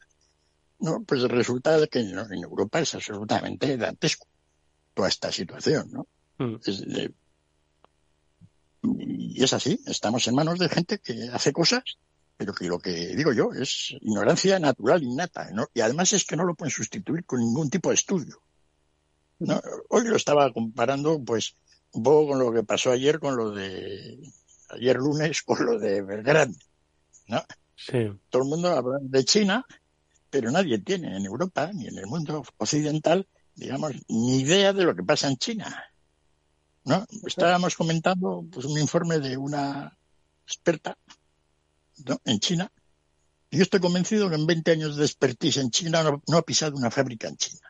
[0.82, 4.26] No, pues resulta que en Europa es absolutamente dantesco
[4.94, 6.06] toda esta situación, ¿no?
[6.38, 6.56] Mm.
[8.82, 11.84] y es así, estamos en manos de gente que hace cosas,
[12.36, 15.68] pero que lo que digo yo es ignorancia natural innata, ¿no?
[15.72, 18.42] Y además es que no lo pueden sustituir con ningún tipo de estudio.
[19.38, 19.60] ¿no?
[19.88, 21.56] Hoy lo estaba comparando, pues,
[21.92, 24.18] un poco con lo que pasó ayer, con lo de
[24.70, 26.54] ayer lunes, con lo de Belgrano,
[27.28, 27.40] ¿no?
[27.76, 28.10] Sí.
[28.30, 29.64] Todo el mundo habla de China
[30.32, 34.96] pero nadie tiene en Europa ni en el mundo occidental, digamos, ni idea de lo
[34.96, 35.84] que pasa en China.
[36.84, 37.06] ¿No?
[37.26, 39.94] Estábamos comentando pues, un informe de una
[40.46, 40.96] experta
[42.24, 42.72] en China.
[43.50, 46.76] Y yo estoy convencido que en 20 años de expertise en China no, ha pisado
[46.76, 47.60] una fábrica en China.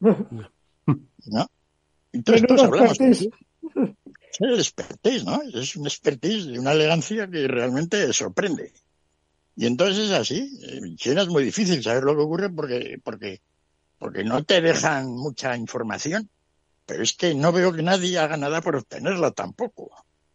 [1.26, 1.50] ¿No?
[2.12, 2.96] Entonces todos hablamos.
[3.00, 3.28] Es
[4.38, 5.42] el expertise, ¿no?
[5.42, 8.72] Es un expertise de una elegancia que realmente sorprende.
[9.56, 10.58] Y entonces es así.
[10.62, 13.40] En China es muy difícil saber lo que ocurre porque, porque,
[13.98, 16.28] porque no te dejan mucha información.
[16.86, 19.90] Pero es que no veo que nadie haga nada por obtenerla tampoco.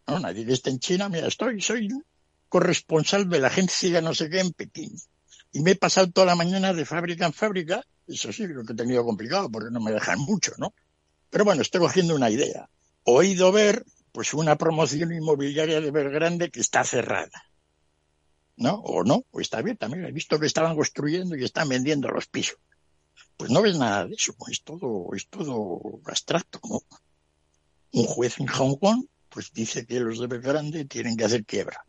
[0.08, 1.90] No, nadie que esté en China, mira, estoy, soy
[2.48, 4.92] corresponsal de la agencia no sé qué en Pekín.
[5.52, 7.84] Y me he pasado toda la mañana de fábrica en fábrica.
[8.08, 10.74] Eso sí, lo que he tenido complicado porque no me dejan mucho, ¿no?
[11.30, 12.68] Pero bueno, estoy cogiendo una idea.
[13.04, 17.49] Oído ver, pues una promoción inmobiliaria de Belgrande que está cerrada
[18.60, 18.76] ¿no?
[18.76, 20.06] O no, o está bien también.
[20.06, 22.58] He visto que estaban construyendo y están vendiendo los pisos.
[23.38, 26.60] Pues no ves nada de eso, es todo, es todo abstracto.
[27.92, 31.84] Un juez en Hong Kong, pues dice que los de Belgrande tienen que hacer quiebra.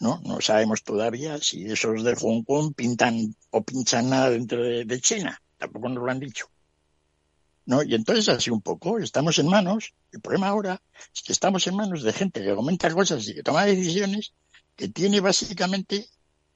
[0.00, 0.20] ¿no?
[0.24, 5.40] No sabemos todavía si esos de Hong Kong pintan o pinchan nada dentro de, China.
[5.58, 6.46] Tampoco nos lo han dicho.
[7.66, 7.82] ¿No?
[7.82, 10.80] Y entonces así un poco, estamos en manos, el problema ahora
[11.14, 14.32] es que estamos en manos de gente que comenta cosas y que toma decisiones
[14.78, 16.06] que tiene básicamente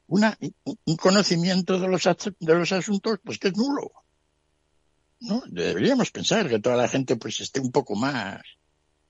[0.07, 0.39] una,
[0.85, 3.91] un conocimiento de los, de los asuntos pues que es nulo.
[5.21, 5.43] ¿no?
[5.49, 8.41] Deberíamos pensar que toda la gente pues esté un poco más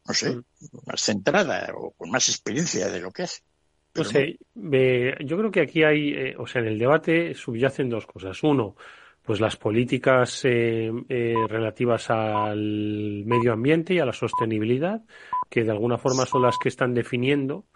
[0.09, 0.44] no sé, mm.
[0.87, 3.42] más centrada o con más experiencia de lo que hace.
[3.94, 8.07] no sé, yo creo que aquí hay, eh, o sea, en el debate subyacen dos
[8.07, 8.42] cosas.
[8.42, 8.77] Uno,
[9.22, 15.03] pues las políticas eh, eh, relativas al medio ambiente y a la sostenibilidad,
[15.51, 17.66] que de alguna forma son las que están definiendo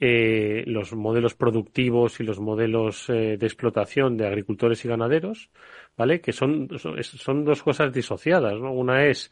[0.00, 5.50] eh, los modelos productivos y los modelos de explotación de agricultores y ganaderos,
[5.96, 6.20] ¿vale?
[6.20, 8.72] Que son, son, dos cosas disociadas, ¿no?
[8.72, 9.30] Una es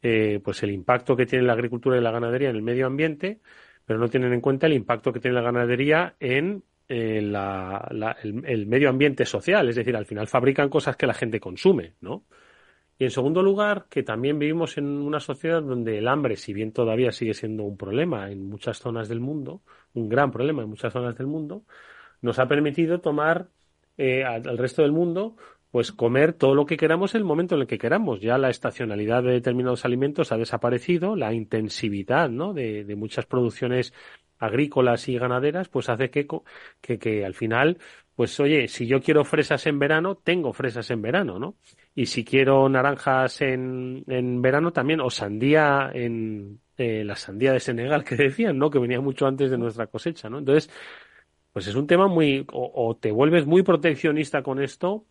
[0.00, 3.40] pues el impacto que tiene la agricultura y la ganadería en el medio ambiente,
[3.84, 8.88] pero no tienen en cuenta el impacto que tiene la ganadería en eh, el, medio
[8.88, 12.24] ambiente social, es decir, al final fabrican cosas que la gente consume, ¿no?
[12.98, 16.72] Y en segundo lugar, que también vivimos en una sociedad donde el hambre, si bien
[16.72, 19.62] todavía sigue siendo un problema en muchas zonas del mundo,
[19.94, 21.62] un gran problema en muchas zonas del mundo,
[22.20, 23.48] nos ha permitido tomar
[23.96, 25.36] eh, al, resto del mundo
[25.70, 28.20] pues comer todo lo que queramos en el momento en el que queramos.
[28.20, 32.54] Ya la estacionalidad de determinados alimentos ha desaparecido, la intensividad ¿no?
[32.54, 33.92] de, de muchas producciones
[34.38, 36.26] agrícolas y ganaderas, pues hace que,
[36.80, 37.78] que, que, al final,
[38.14, 41.56] pues oye, si yo quiero fresas en verano, tengo fresas en verano, ¿no?
[41.94, 47.60] Y si quiero naranjas en, en verano también, o sandía en eh, la sandía de
[47.60, 48.70] Senegal que decían, ¿no?
[48.70, 50.38] Que venía mucho antes de nuestra cosecha, ¿no?
[50.38, 50.70] Entonces,
[51.52, 55.04] pues es un tema muy, o, te vuelves muy proteccionista con esto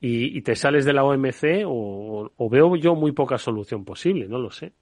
[0.00, 4.38] y, te sales de la OMC o, o veo yo muy poca solución posible, no
[4.38, 4.72] lo sé.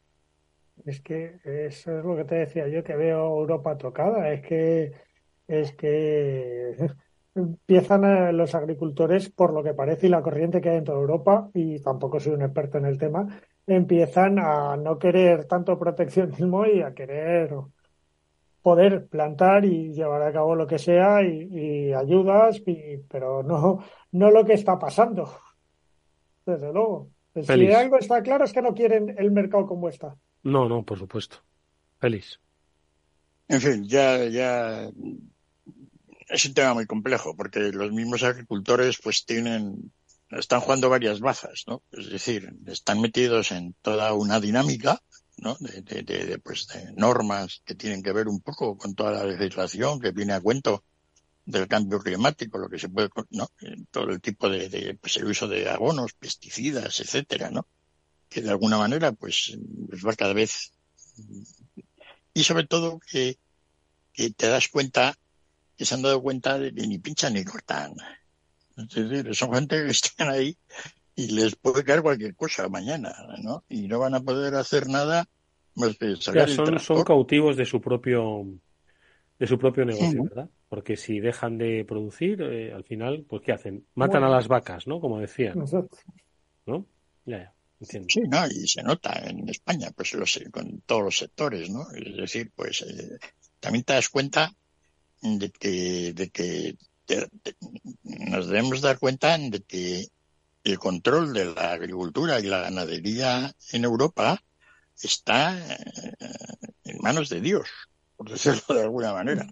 [0.87, 4.33] Es que eso es lo que te decía yo, que veo Europa tocada.
[4.33, 4.93] Es que,
[5.47, 6.75] es que
[7.35, 11.51] empiezan los agricultores, por lo que parece, y la corriente que hay en toda Europa,
[11.55, 13.27] y tampoco soy un experto en el tema,
[13.67, 17.55] empiezan a no querer tanto proteccionismo y a querer
[18.63, 22.63] poder plantar y llevar a cabo lo que sea y, ayudas,
[23.09, 25.31] pero no, no lo que está pasando.
[26.45, 27.11] Desde luego.
[27.35, 30.17] Si algo está claro es que no quieren el mercado como está.
[30.43, 31.37] No, no, por supuesto.
[31.99, 32.41] Feliz.
[33.47, 34.91] En fin, ya, ya
[36.31, 39.93] es un tema muy complejo porque los mismos agricultores pues tienen,
[40.31, 41.83] están jugando varias bazas, ¿no?
[41.93, 45.03] Es decir, están metidos en toda una dinámica,
[45.37, 45.57] ¿no?
[45.61, 49.25] De, de, de, pues de normas que tienen que ver un poco con toda la
[49.25, 50.85] legislación que viene a cuento
[51.45, 53.51] del cambio climático, lo que se puede, ¿no?
[53.91, 57.67] Todo el tipo de, pues el uso de abonos, pesticidas, etcétera, ¿no?
[58.31, 60.73] que de alguna manera pues, pues, va cada vez
[62.33, 63.39] y sobre todo que,
[64.13, 65.19] que, te das cuenta
[65.81, 67.95] que se han dado cuenta de que ni pinchan ni cortan
[68.77, 70.55] es decir son gente que están ahí
[71.17, 75.27] y les puede caer cualquier cosa mañana no y no van a poder hacer nada
[75.77, 78.45] más que salir son, son cautivos de su propio
[79.39, 80.51] de su propio negocio, ¿verdad?
[80.69, 83.87] Porque si dejan de producir, eh, al final, pues ¿qué hacen?
[83.95, 85.01] Matan a las vacas, ¿no?
[85.01, 85.59] Como decían.
[86.67, 86.85] ¿No?
[87.25, 87.55] Ya, ya.
[87.81, 91.91] Sí, no, y se nota en España, pues los, con todos los sectores, ¿no?
[91.91, 93.19] Es decir, pues eh,
[93.61, 94.53] también te das cuenta
[95.23, 96.77] de que, de que
[98.05, 100.09] nos debemos dar cuenta de que
[100.65, 104.43] el control de la agricultura y la ganadería en Europa
[105.03, 106.15] está eh,
[106.85, 107.69] en manos de Dios,
[108.17, 109.47] por decirlo de alguna manera.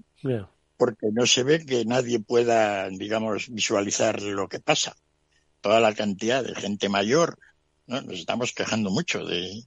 [0.77, 4.95] Porque no se ve que nadie pueda, digamos, visualizar lo que pasa.
[5.61, 7.39] Toda la cantidad de gente mayor
[7.89, 8.03] ¿no?
[8.03, 9.65] Nos estamos quejando mucho de,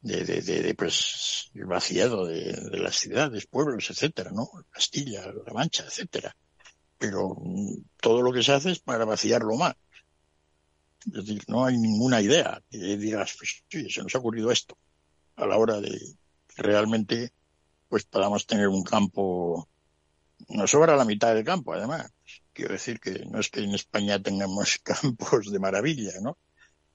[0.00, 4.48] de, de, de, pues el vaciado de, de, las ciudades, pueblos, etcétera, ¿no?
[4.70, 6.36] Castilla, La Mancha, etcétera.
[6.98, 9.74] Pero mm, todo lo que se hace es para vaciarlo más.
[11.06, 14.76] Es decir, no hay ninguna idea que digas, pues sí, se nos ha ocurrido esto
[15.36, 15.98] a la hora de
[16.56, 17.32] realmente
[17.88, 19.68] pues podamos tener un campo
[20.48, 22.10] nos sobra la mitad del campo además
[22.52, 26.36] quiero decir que no es que en España tengamos campos de maravilla no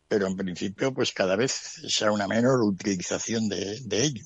[0.08, 4.24] pero en principio pues cada vez será una menor utilización de, ello.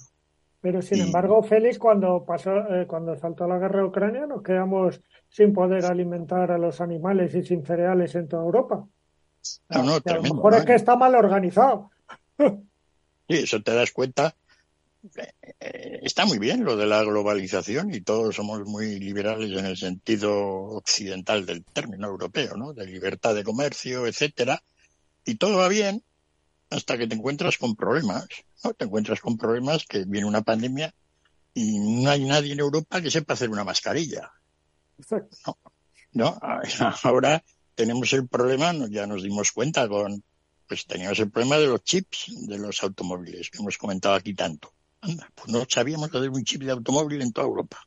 [0.62, 5.00] Pero sin embargo, Félix, cuando pasó, eh, cuando saltó la guerra de Ucrania, nos quedamos
[5.30, 8.86] sin poder alimentar a los animales y sin cereales en toda Europa.
[9.70, 11.92] No, no, a lo mejor es que está mal organizado.
[12.38, 14.36] Sí, eso te das cuenta.
[15.60, 19.78] Eh, está muy bien lo de la globalización y todos somos muy liberales en el
[19.78, 22.74] sentido occidental del término europeo, ¿no?
[22.74, 24.62] De libertad de comercio, etcétera
[25.28, 26.04] y todo va bien
[26.70, 28.28] hasta que te encuentras con problemas,
[28.64, 28.74] ¿no?
[28.74, 30.94] Te encuentras con problemas que viene una pandemia
[31.54, 34.32] y no hay nadie en Europa que sepa hacer una mascarilla.
[35.46, 35.58] No,
[36.14, 36.40] no,
[37.04, 37.44] ahora
[37.76, 40.24] tenemos el problema, ya nos dimos cuenta con,
[40.68, 44.74] pues teníamos el problema de los chips de los automóviles que hemos comentado aquí tanto.
[45.02, 47.80] Anda, pues no sabíamos hacer un chip de automóvil en toda Europa.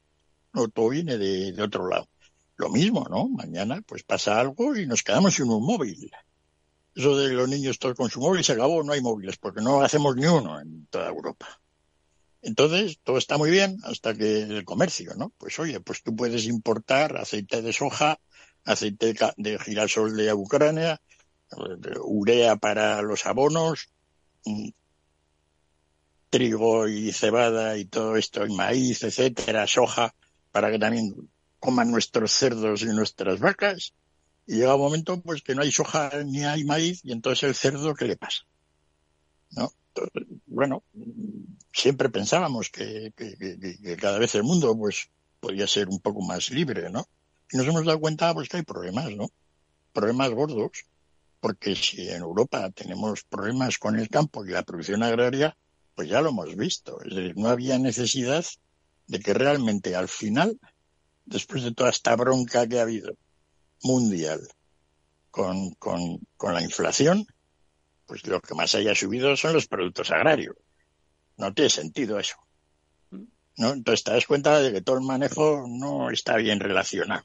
[0.52, 2.08] No, todo viene de, de otro lado.
[2.56, 3.28] Lo mismo, ¿no?
[3.28, 6.10] Mañana pues pasa algo y nos quedamos sin un móvil
[7.00, 9.82] eso de los niños todos con su móvil se acabó, no hay móviles, porque no
[9.82, 11.60] hacemos ni uno en toda Europa.
[12.42, 15.30] Entonces, todo está muy bien hasta que el comercio, ¿no?
[15.36, 18.18] Pues oye, pues tú puedes importar aceite de soja,
[18.64, 21.00] aceite de girasol de Ucrania,
[22.02, 23.90] urea para los abonos,
[24.44, 24.70] mm,
[26.30, 30.14] trigo y cebada y todo esto, y maíz, etcétera, soja,
[30.52, 31.14] para que también
[31.58, 33.94] coman nuestros cerdos y nuestras vacas.
[34.46, 37.54] Y llega un momento pues que no hay soja ni hay maíz, y entonces el
[37.54, 38.42] cerdo, ¿qué le pasa?
[39.50, 39.72] ¿No?
[40.46, 40.82] bueno,
[41.72, 43.12] siempre pensábamos que,
[44.00, 45.08] cada vez el mundo pues
[45.40, 47.06] podía ser un poco más libre, ¿no?
[47.50, 49.30] Y nos hemos dado cuenta pues que hay problemas, ¿no?
[49.92, 50.70] Problemas gordos,
[51.40, 55.56] porque si en Europa tenemos problemas con el campo y la producción agraria,
[55.94, 57.00] pues ya lo hemos visto.
[57.02, 58.44] Es decir, no había necesidad
[59.06, 60.58] de que realmente al final,
[61.24, 63.16] después de toda esta bronca que ha habido
[63.82, 64.40] mundial
[65.30, 67.26] con, con, con la inflación,
[68.06, 70.56] pues lo que más haya subido son los productos agrarios.
[71.36, 72.36] No tiene sentido eso.
[73.56, 73.72] ¿no?
[73.72, 77.24] Entonces te das cuenta de que todo el manejo no está bien relacionado.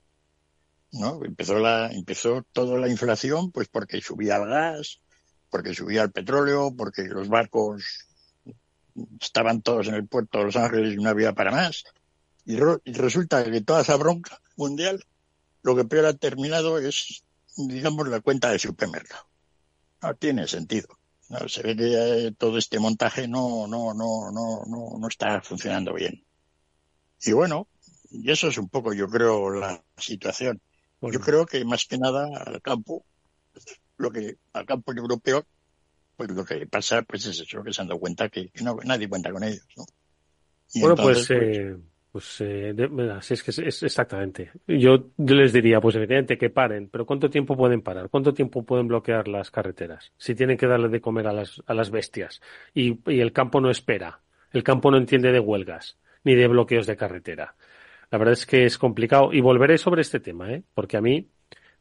[0.91, 1.23] ¿no?
[1.23, 5.01] Empezó, la, empezó toda la inflación pues porque subía el gas,
[5.49, 8.07] porque subía el petróleo, porque los barcos
[9.19, 11.83] estaban todos en el puerto de Los Ángeles y no había para más.
[12.45, 15.03] Y, y resulta que toda esa bronca mundial,
[15.65, 17.23] lo que peor ha terminado es,
[17.57, 19.25] digamos, la cuenta de supermercado
[19.99, 20.87] no tiene sentido.
[21.29, 25.91] No, se ve que todo este montaje no, no, no, no, no, no está funcionando
[25.95, 26.23] bien.
[27.19, 27.67] Y bueno,
[28.11, 30.61] y eso es un poco, yo creo, la situación.
[31.01, 33.03] Yo creo que más que nada al campo,
[33.97, 35.47] lo que al campo europeo,
[36.15, 39.09] pues lo que pasa, pues es eso, que se han dado cuenta que, no, nadie
[39.09, 39.85] cuenta con ellos, ¿no?
[40.75, 41.94] bueno, pues, pues eh, pues
[42.39, 42.73] eh,
[43.29, 44.51] es que es, exactamente.
[44.67, 48.09] Yo, les diría, pues evidentemente que paren, pero ¿cuánto tiempo pueden parar?
[48.09, 50.13] ¿Cuánto tiempo pueden bloquear las carreteras?
[50.17, 52.41] Si tienen que darle de comer a las, a las bestias
[52.73, 56.87] y, y el campo no espera, el campo no entiende de huelgas ni de bloqueos
[56.87, 57.55] de carretera.
[58.11, 60.63] La verdad es que es complicado y volveré sobre este tema, ¿eh?
[60.73, 61.27] porque a mí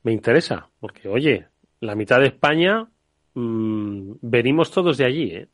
[0.03, 1.47] me interesa, porque oye,
[1.81, 2.89] la mitad de España
[3.35, 5.49] mmm, venimos todos de allí, ¿eh?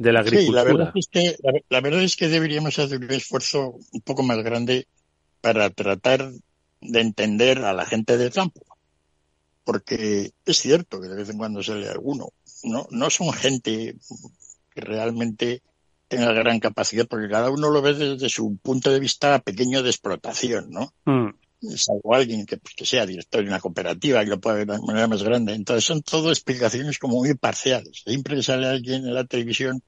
[0.00, 0.62] De la agricultura.
[0.62, 1.36] Sí, la verdad, es que,
[1.68, 4.86] la, verdad es que deberíamos hacer un esfuerzo un poco más grande
[5.42, 6.32] para tratar
[6.80, 8.62] de entender a la gente del campo.
[9.62, 12.30] Porque es cierto que de vez en cuando sale alguno.
[12.62, 13.94] No, no son gente
[14.70, 15.62] que realmente
[16.08, 19.90] tenga gran capacidad, porque cada uno lo ve desde su punto de vista pequeño de
[19.90, 20.94] explotación, ¿no?
[21.04, 21.34] Mm.
[21.76, 24.80] Salvo alguien que, pues, que sea director de una cooperativa que lo pueda ver de
[24.80, 25.52] manera más grande.
[25.52, 28.02] Entonces son todo explicaciones como muy parciales.
[28.06, 29.82] Siempre sale alguien en la televisión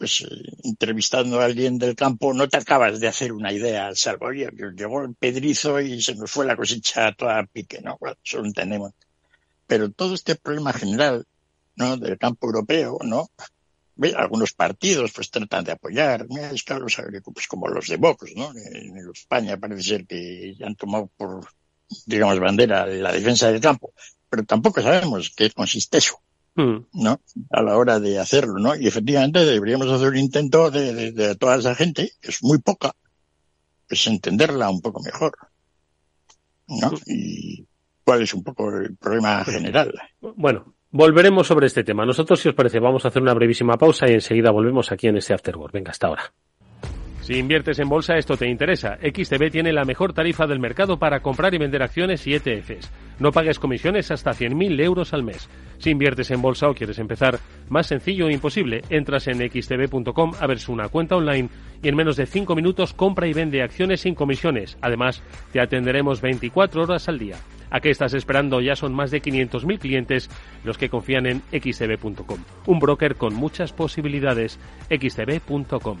[0.00, 0.26] pues eh,
[0.64, 5.02] entrevistando a alguien del campo, no te acabas de hacer una idea, salvo, oye, llegó
[5.02, 7.98] el pedrizo y se nos fue la cosecha toda a pique, ¿no?
[8.00, 8.92] Bueno, eso lo entendemos.
[9.66, 11.26] Pero todo este problema general,
[11.76, 11.98] ¿no?
[11.98, 13.28] Del campo europeo, ¿no?
[14.16, 16.96] Algunos partidos pues tratan de apoyar, es los
[17.34, 18.52] pues, como los de Vox, ¿no?
[18.56, 21.46] En España parece ser que han tomado por,
[22.06, 23.92] digamos, bandera la defensa del campo,
[24.30, 26.22] pero tampoco sabemos qué consiste eso.
[26.54, 26.78] Hmm.
[26.92, 27.20] ¿no?
[27.50, 28.74] A la hora de hacerlo, ¿no?
[28.74, 32.92] Y efectivamente deberíamos hacer un intento de, de, toda esa gente, que es muy poca,
[33.88, 35.32] pues entenderla un poco mejor,
[36.66, 36.90] ¿no?
[36.90, 36.96] Hmm.
[37.06, 37.66] Y
[38.04, 39.92] cuál es un poco el problema general.
[40.20, 42.04] Bueno, volveremos sobre este tema.
[42.04, 45.16] Nosotros, si os parece, vamos a hacer una brevísima pausa y enseguida volvemos aquí en
[45.16, 45.72] este Afterworld.
[45.72, 46.32] Venga, hasta ahora.
[47.30, 48.98] Si inviertes en bolsa, esto te interesa.
[49.00, 52.90] XTB tiene la mejor tarifa del mercado para comprar y vender acciones y ETFs.
[53.20, 55.48] No pagues comisiones hasta 100.000 euros al mes.
[55.78, 60.68] Si inviertes en bolsa o quieres empezar, más sencillo e imposible, entras en xtb.com, abres
[60.68, 61.50] una cuenta online
[61.80, 64.76] y en menos de 5 minutos compra y vende acciones sin comisiones.
[64.80, 65.22] Además,
[65.52, 67.36] te atenderemos 24 horas al día.
[67.70, 68.60] ¿A qué estás esperando?
[68.60, 70.28] Ya son más de 500.000 clientes
[70.64, 72.40] los que confían en xtb.com.
[72.66, 74.58] Un broker con muchas posibilidades.
[74.90, 75.98] xtb.com.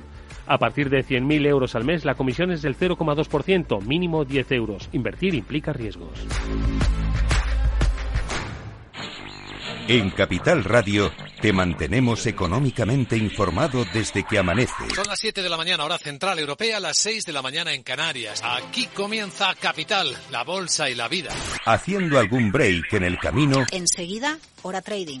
[0.50, 4.88] A partir de 100.000 euros al mes, la comisión es del 0,2%, mínimo 10 euros.
[4.90, 6.26] Invertir implica riesgos.
[9.86, 14.90] En Capital Radio te mantenemos económicamente informado desde que amanece.
[14.92, 17.84] Son las 7 de la mañana, hora central europea, las 6 de la mañana en
[17.84, 18.42] Canarias.
[18.44, 21.30] Aquí comienza Capital, la bolsa y la vida.
[21.64, 23.64] Haciendo algún break en el camino.
[23.70, 25.20] Enseguida, hora trading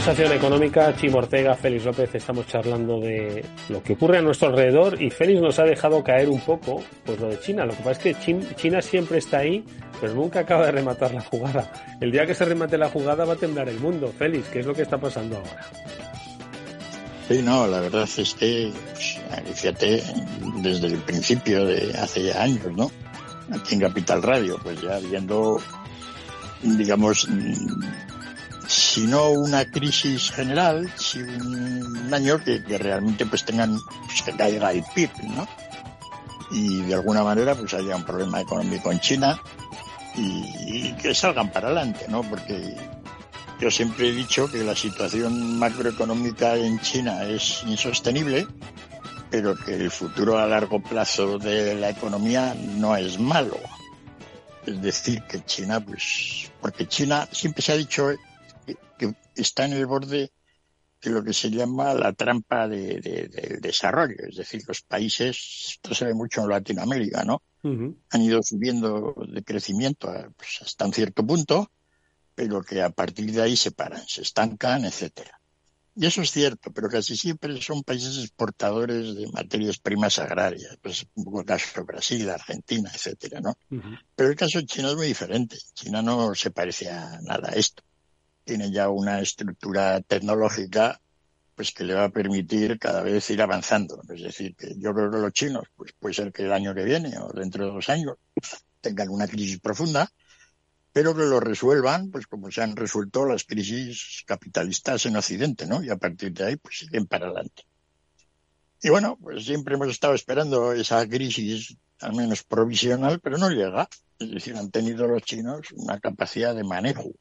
[0.00, 5.00] Conversación económica, Chimo Ortega, Félix López, estamos charlando de lo que ocurre a nuestro alrededor
[5.00, 7.66] y Félix nos ha dejado caer un poco pues lo de China.
[7.66, 9.62] Lo que pasa es que China siempre está ahí,
[10.00, 11.70] pero nunca acaba de rematar la jugada.
[12.00, 14.10] El día que se remate la jugada va a temblar el mundo.
[14.16, 15.66] Félix, ¿qué es lo que está pasando ahora?
[17.28, 19.18] Sí, no, la verdad es que, pues,
[19.54, 20.02] fíjate,
[20.62, 22.90] desde el principio de hace ya años, ¿no?
[23.52, 25.60] Aquí en Capital Radio, pues ya viendo,
[26.62, 27.28] digamos,
[28.70, 34.70] si no una crisis general, si un, año que, realmente pues tengan, pues que caiga
[34.70, 35.48] el PIB, ¿no?
[36.52, 39.40] Y de alguna manera pues haya un problema económico en China
[40.16, 42.22] y, que salgan para adelante, ¿no?
[42.22, 42.76] Porque
[43.58, 48.46] yo siempre he dicho que la situación macroeconómica en China es insostenible,
[49.30, 53.58] pero que el futuro a largo plazo de la economía no es malo.
[54.64, 58.10] Es decir, que China, pues, porque China siempre se ha dicho
[59.00, 60.30] que está en el borde
[61.02, 64.26] de lo que se llama la trampa de, del desarrollo.
[64.28, 67.42] Es decir, los países, esto se ve mucho en Latinoamérica, ¿no?
[67.62, 71.70] Han ido subiendo de crecimiento pues, hasta un cierto punto,
[72.34, 75.40] pero que a partir de ahí se paran, se estancan, etcétera.
[75.96, 80.78] Y eso es cierto, pero casi siempre son países exportadores de materias primas agrarias.
[80.80, 83.54] Pues un poco el caso de Brasil, Argentina, etcétera, ¿no?
[84.14, 85.56] Pero el caso de China es muy diferente.
[85.74, 87.82] China no se parece a nada a esto
[88.50, 91.00] tiene ya una estructura tecnológica
[91.54, 94.02] pues que le va a permitir cada vez ir avanzando.
[94.12, 96.82] Es decir, que yo creo que los chinos, pues puede ser que el año que
[96.82, 98.16] viene o dentro de dos años
[98.80, 100.10] tengan una crisis profunda,
[100.92, 105.80] pero que lo resuelvan, pues como se han resuelto las crisis capitalistas en Occidente, ¿no?
[105.84, 107.62] Y a partir de ahí, pues siguen para adelante.
[108.82, 113.88] Y bueno, pues siempre hemos estado esperando esa crisis, al menos provisional, pero no llega.
[114.18, 117.12] Es decir, han tenido los chinos una capacidad de manejo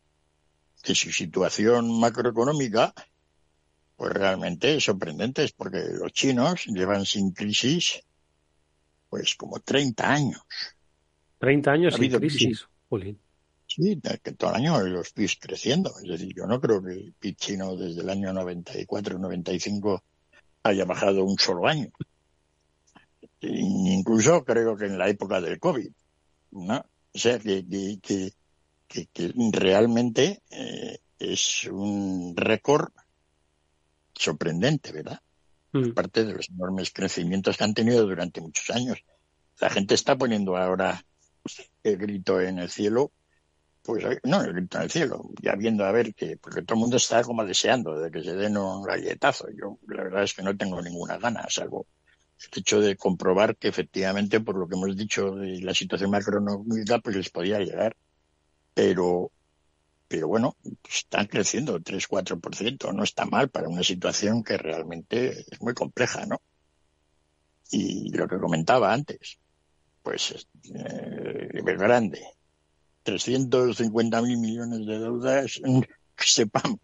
[0.83, 2.93] de su situación macroeconómica,
[3.95, 8.01] pues realmente es sorprendente, es porque los chinos llevan sin crisis
[9.09, 10.41] pues como 30 años.
[11.39, 12.67] 30 años sin crisis.
[13.65, 15.91] Sí, que todo el año los PIBs creciendo.
[16.01, 20.01] Es decir, yo no creo que el PIB chino desde el año 94-95
[20.63, 21.89] haya bajado un solo año.
[23.41, 25.91] Incluso creo que en la época del COVID.
[26.51, 26.77] ¿no?
[27.13, 28.31] O sea, que, que que,
[29.51, 32.91] realmente eh, es un récord
[34.13, 35.19] sorprendente, ¿verdad?
[35.71, 35.91] Mm.
[35.91, 39.03] Aparte de los enormes crecimientos que han tenido durante muchos años.
[39.59, 41.03] La gente está poniendo ahora
[41.83, 43.11] el grito en el cielo,
[43.83, 46.81] pues no el grito en el cielo, ya viendo a ver que, porque todo el
[46.81, 49.47] mundo está como deseando de que se den un galletazo.
[49.51, 51.87] Yo la verdad es que no tengo ninguna gana, salvo
[52.39, 56.99] el hecho de comprobar que efectivamente, por lo que hemos dicho de la situación macroeconómica,
[56.99, 57.95] pues les podía llegar
[58.73, 59.31] pero,
[60.07, 60.57] pero bueno,
[60.87, 66.41] están creciendo 3-4%, no está mal para una situación que realmente es muy compleja, ¿no?
[67.71, 69.39] Y lo que comentaba antes,
[70.01, 72.21] pues eh, es grande,
[73.03, 75.61] 350 mil millones de deudas,
[76.15, 76.79] que sepamos,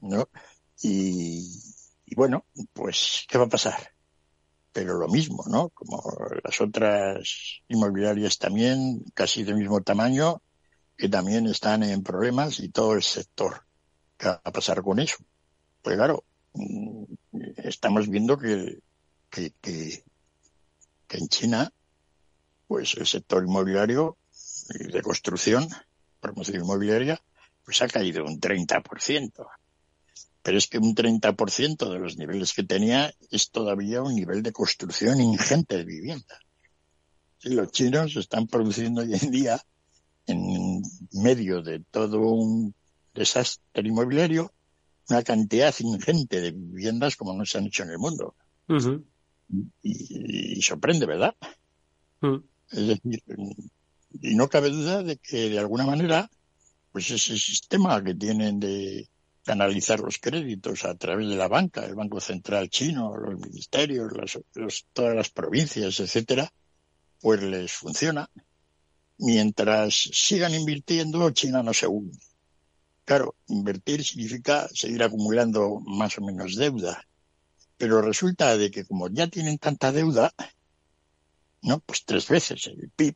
[0.00, 0.28] ¿no?
[0.82, 1.46] Y,
[2.06, 3.92] y bueno, pues, ¿qué va a pasar?
[4.72, 5.70] Pero lo mismo, ¿no?
[5.70, 6.02] Como
[6.44, 10.42] las otras inmobiliarias también, casi del mismo tamaño,
[10.96, 13.64] que también están en problemas y todo el sector.
[14.16, 15.16] ¿Qué va a pasar con eso?
[15.82, 16.24] Pues claro,
[16.54, 17.04] mm,
[17.56, 18.78] estamos viendo que,
[19.28, 20.04] que, que,
[21.10, 21.72] en China,
[22.66, 24.16] pues el sector inmobiliario
[24.70, 25.68] de construcción,
[26.20, 27.20] promoción inmobiliaria,
[27.64, 29.46] pues ha caído un 30%.
[30.42, 34.52] Pero es que un 30% de los niveles que tenía es todavía un nivel de
[34.52, 36.38] construcción ingente de vivienda.
[37.38, 39.60] Sí, los chinos están produciendo hoy en día,
[40.32, 42.74] en medio de todo un
[43.14, 44.52] desastre inmobiliario,
[45.08, 48.34] una cantidad ingente de viviendas como no se han hecho en el mundo.
[49.82, 51.34] y, sorprende, ¿verdad?
[52.20, 52.36] Mm.
[52.70, 53.22] Es decir,
[54.20, 56.30] y no cabe duda de que de alguna manera,
[56.90, 59.08] pues ese sistema que tienen de
[59.44, 64.12] canalizar los créditos a través de la banca, el Banco Central chino, los ministerios,
[64.92, 66.52] todas las provincias, etcétera,
[67.20, 68.28] pues les funciona.
[69.18, 72.18] Mientras sigan invirtiendo, China no se hunde.
[73.04, 77.04] Claro, invertir significa seguir acumulando más o menos deuda.
[77.76, 80.32] Pero resulta de que como ya tienen tanta deuda,
[81.62, 81.80] ¿no?
[81.80, 83.14] Pues tres veces el PIB,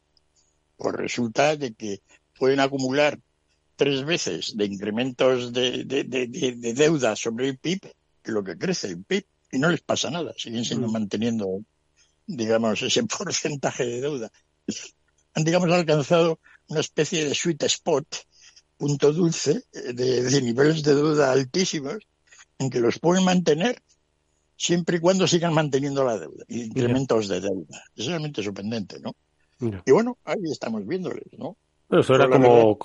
[0.77, 2.03] pues resulta de que
[2.37, 3.19] pueden acumular
[3.77, 5.85] tres veces de incrementos de,
[6.75, 7.81] deuda sobre el PIB
[8.23, 10.93] que lo que crece el PIB y no les pasa nada, siguen siendo mm.
[10.93, 11.63] manteniendo,
[12.27, 14.33] digamos, ese porcentaje de deuda.
[15.37, 18.07] Han, digamos, alcanzado una especie de sweet spot,
[18.77, 21.99] punto dulce, de, niveles de deuda altísimos,
[22.59, 23.81] en que los pueden mantener
[24.57, 27.83] siempre y cuando sigan manteniendo la deuda, incrementos de deuda.
[27.95, 29.15] Es realmente sorprendente, ¿no?
[29.85, 31.57] Y bueno, ahí estamos viéndoles, ¿no?
[31.89, 32.79] Bueno, eso era, como,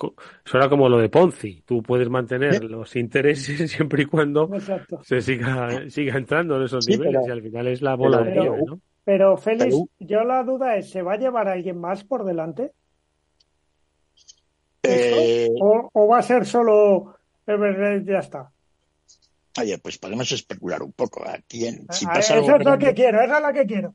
[0.46, 1.62] eso era como lo de Ponzi.
[1.66, 4.48] Tú puedes mantener los intereses siempre y cuando
[5.02, 8.58] se siga, siga entrando en esos niveles y al final es la bola de nieve,
[8.64, 8.80] ¿no?
[9.04, 12.72] Pero Félix, yo la duda es, ¿se va a llevar a alguien más por delante?
[14.84, 18.52] Eh, ¿O, va a ser solo ya está?
[19.58, 21.24] Oye, pues podemos especular un poco.
[21.24, 21.86] ¿A quién?
[21.90, 23.94] Si pasa eso es lo que quiero, esa es la que quiero.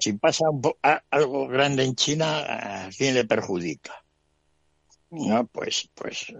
[0.00, 0.46] si pasa
[1.10, 4.02] algo grande en China, ¿a quién le perjudica?
[5.12, 5.46] ¿no?
[5.46, 6.32] Pues, pues,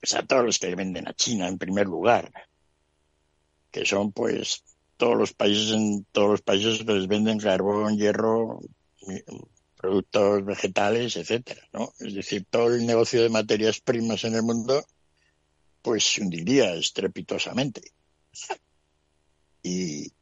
[0.00, 2.30] pues a todos los que venden a China en primer lugar,
[3.70, 4.62] que son pues
[4.96, 8.60] todos los países en todos los países les venden carbón, hierro,
[9.76, 11.92] productos vegetales, etcétera, ¿no?
[12.00, 14.84] Es decir, todo el negocio de materias primas en el mundo
[15.82, 17.92] pues se hundiría estrepitosamente.
[19.62, 20.12] Y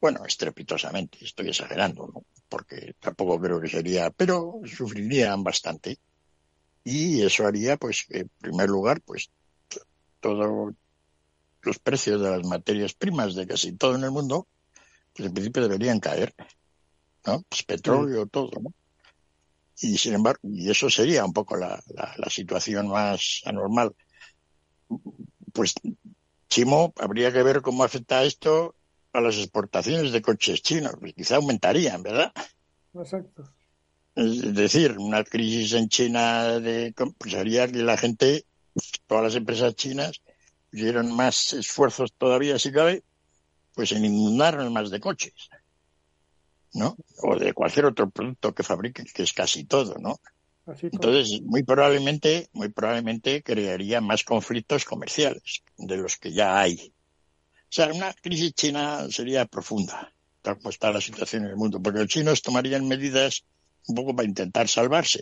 [0.00, 2.24] bueno, estrepitosamente, estoy exagerando, ¿no?
[2.48, 5.98] Porque tampoco creo que sería, pero sufrirían bastante
[6.84, 9.30] y eso haría pues en primer lugar pues
[10.20, 10.74] todos
[11.62, 14.46] los precios de las materias primas de casi todo en el mundo
[15.14, 16.34] pues en principio deberían caer
[17.26, 18.74] no pues petróleo todo no
[19.80, 23.94] y sin embargo y eso sería un poco la, la, situación más anormal.
[25.52, 25.74] Pues
[26.48, 28.74] Chimo habría que ver cómo afecta esto
[29.12, 32.32] a las exportaciones de coches chinos pues quizá aumentarían verdad
[32.94, 33.48] exacto.
[34.14, 38.44] Es decir, una crisis en China de, pues haría que la gente,
[39.06, 40.22] todas las empresas chinas,
[40.70, 43.02] pusieran más esfuerzos todavía, si cabe,
[43.74, 45.50] pues en inundar más de coches,
[46.74, 46.96] ¿no?
[47.22, 50.20] O de cualquier otro producto que fabriquen, que es casi todo, ¿no?
[50.82, 56.92] Entonces, muy probablemente, muy probablemente crearía más conflictos comerciales de los que ya hay.
[57.62, 60.12] O sea, una crisis china sería profunda,
[60.42, 63.44] tal como está la situación en el mundo, porque los chinos tomarían medidas
[63.86, 65.20] un poco para intentar salvarse.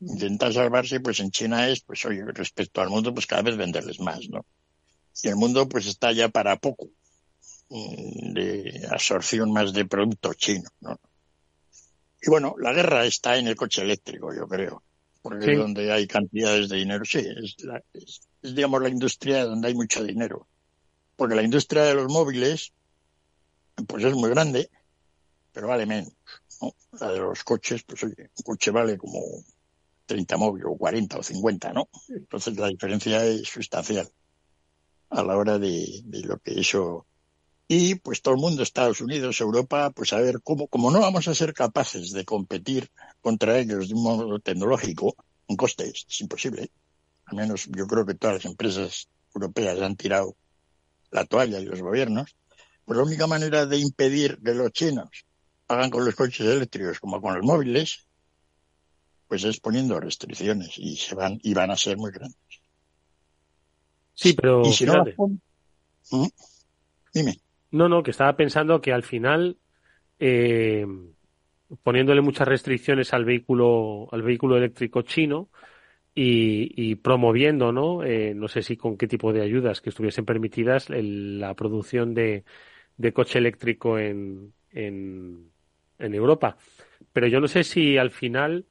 [0.00, 4.00] Intentar salvarse, pues en China es, pues oye, respecto al mundo, pues cada vez venderles
[4.00, 4.44] más, ¿no?
[5.22, 6.90] Y el mundo, pues está ya para poco
[7.68, 10.98] mm, de absorción más de producto chino, ¿no?
[12.20, 14.82] Y bueno, la guerra está en el coche eléctrico, yo creo,
[15.22, 17.04] porque es donde hay cantidades de dinero.
[17.04, 17.56] Sí, es,
[17.92, 20.48] es, digamos, la industria donde hay mucho dinero.
[21.16, 22.72] Porque la industria de los móviles,
[23.86, 24.70] pues es muy grande,
[25.52, 26.12] pero vale menos.
[27.00, 29.20] La de los coches, pues oye, un coche vale como
[30.06, 31.88] 30 móviles o 40 o 50, ¿no?
[32.08, 34.08] Entonces la diferencia es sustancial
[35.10, 37.06] a la hora de, lo que eso
[37.66, 41.28] y pues todo el mundo, Estados Unidos, Europa, pues a ver cómo, como no vamos
[41.28, 42.90] a ser capaces de competir
[43.22, 45.16] contra ellos de un modo tecnológico,
[45.48, 46.70] en costes, es imposible.
[47.24, 50.36] Al menos yo creo que todas las empresas europeas han tirado
[51.10, 52.36] la toalla y los gobiernos.
[52.84, 55.24] Pues la única manera de impedir que los chinos
[55.68, 58.06] hagan con los coches eléctricos como con los móviles,
[59.28, 62.38] pues es poniendo restricciones y se van y van a ser muy grandes.
[64.14, 64.62] Sí, pero
[66.10, 66.26] ¿Mm?
[67.12, 67.38] dime.
[67.70, 69.58] No, no, que estaba pensando que al final
[70.18, 70.86] eh,
[71.82, 75.48] poniéndole muchas restricciones al vehículo al vehículo eléctrico chino
[76.16, 78.04] y, promoviendo, ¿no?
[78.04, 82.44] Eh, no sé si con qué tipo de ayudas que estuviesen permitidas la producción de,
[82.96, 85.50] de coche eléctrico en, en,
[85.98, 86.56] en Europa.
[87.12, 88.66] Pero yo no sé si al final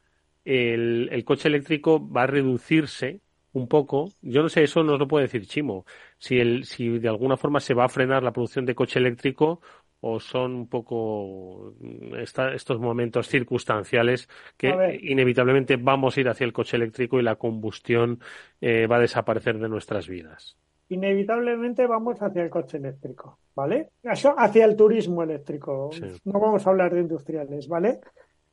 [0.46, 3.22] el, el coche eléctrico va a reducirse
[3.54, 4.10] un poco.
[4.22, 5.86] Yo no sé, eso nos lo puede decir Chimo.
[6.18, 9.62] Si, el, si de alguna forma se va a frenar la producción de coche eléctrico
[10.06, 14.28] o son un poco mm, esta, estos momentos circunstanciales
[14.58, 18.20] que inevitablemente vamos a ir hacia el coche eléctrico y la combustión
[18.60, 20.58] eh, va a desaparecer de nuestras vidas.
[20.89, 23.91] Inevitablemente vamos hacia el coche eléctrico, ¿vale?
[24.04, 25.89] Hacia el turismo eléctrico.
[26.26, 28.02] No vamos a hablar de industriales, ¿vale?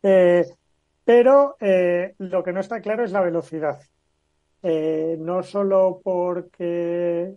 [0.02, 0.44] Eh,
[1.04, 3.80] pero eh, lo que no está claro es la velocidad.
[4.62, 7.36] no solo porque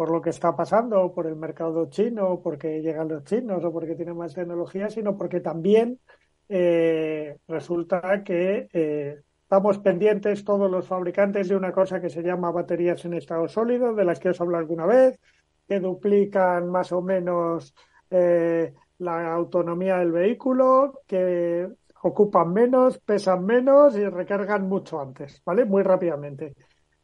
[0.00, 3.94] por lo que está pasando, por el mercado chino, porque llegan los chinos o porque
[3.94, 6.00] tienen más tecnología, sino porque también
[6.48, 12.50] eh, resulta que eh, estamos pendientes todos los fabricantes de una cosa que se llama
[12.50, 15.20] baterías en estado sólido, de las que os hablo alguna vez,
[15.68, 17.74] que duplican más o menos
[18.10, 21.68] eh, la autonomía del vehículo, que
[22.02, 25.64] ocupan menos, pesan menos y recargan mucho antes, ¿vale?
[25.64, 26.54] Muy rápidamente.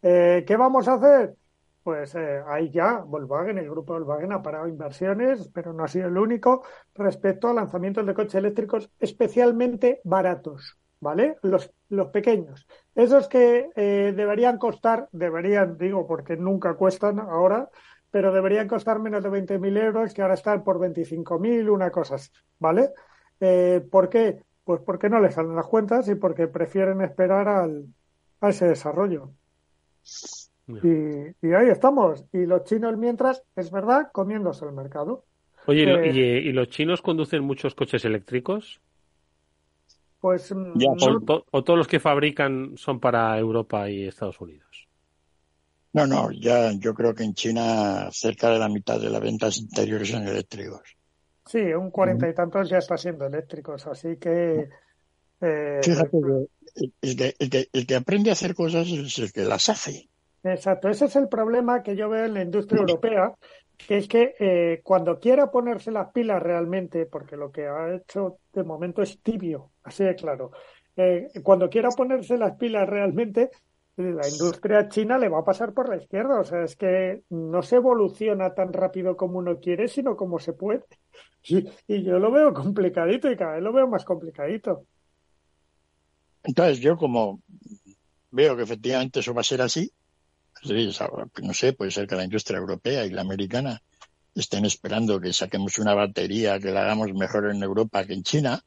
[0.01, 1.35] ¿Qué vamos a hacer?
[1.87, 6.09] pues eh, ahí ya Volkswagen, el grupo Volkswagen ha parado inversiones, pero no ha sido
[6.09, 6.65] el único,
[6.97, 11.37] respecto a lanzamientos de coches eléctricos especialmente baratos, ¿vale?
[11.43, 12.67] Los, los pequeños.
[12.93, 17.71] Esos que eh, deberían costar, deberían, digo, porque nunca cuestan ahora,
[18.11, 22.33] pero deberían costar menos de 20.000 euros, que ahora están por 25.000, una cosa así,
[22.59, 22.91] ¿vale?
[23.39, 24.43] Eh, ¿Por qué?
[24.67, 27.87] Pues porque no les salen las cuentas y porque prefieren esperar al,
[28.41, 29.31] a ese desarrollo.
[30.67, 32.25] Y, ahí estamos.
[32.33, 35.25] Y los chinos, mientras, es verdad, comiéndose el mercado.
[35.67, 38.81] Oye, ¿y, los chinos conducen muchos coches eléctricos?
[40.19, 40.53] Pues.
[40.53, 40.75] Mm,
[41.53, 44.89] o, todos los que fabrican son para Europa y Estados Unidos?
[45.93, 49.59] No, no, ya yo creo que en China cerca de la mitad de las ventas
[49.59, 50.96] interiores son eléctricos.
[51.47, 54.69] Sí, un cuarenta y tantos ya está siendo eléctricos, así que.
[55.41, 56.17] Eh, Fíjate
[57.03, 60.09] el, que el, que el que aprende a hacer cosas es el que las hace.
[60.43, 63.35] Exacto, ese es el problema que yo veo en la industria europea,
[63.77, 68.39] que es que eh, cuando quiera ponerse las pilas realmente, porque lo que ha hecho
[68.53, 70.53] de momento es tibio, así de claro,
[70.97, 73.51] eh, cuando quiera ponerse las pilas realmente,
[73.97, 77.63] la industria china le va a pasar por la izquierda, o sea, es que no
[77.63, 80.85] se evoluciona tan rápido como uno quiere, sino como se puede.
[81.49, 84.85] Y, yo lo veo complicadito y cada vez lo veo más complicadito.
[86.43, 87.41] Entonces, yo como
[88.31, 89.91] veo que efectivamente eso va a ser así,
[91.43, 93.81] no sé, puede ser que la industria europea y la americana
[94.35, 98.63] estén esperando que saquemos una batería que la hagamos mejor en Europa que en China,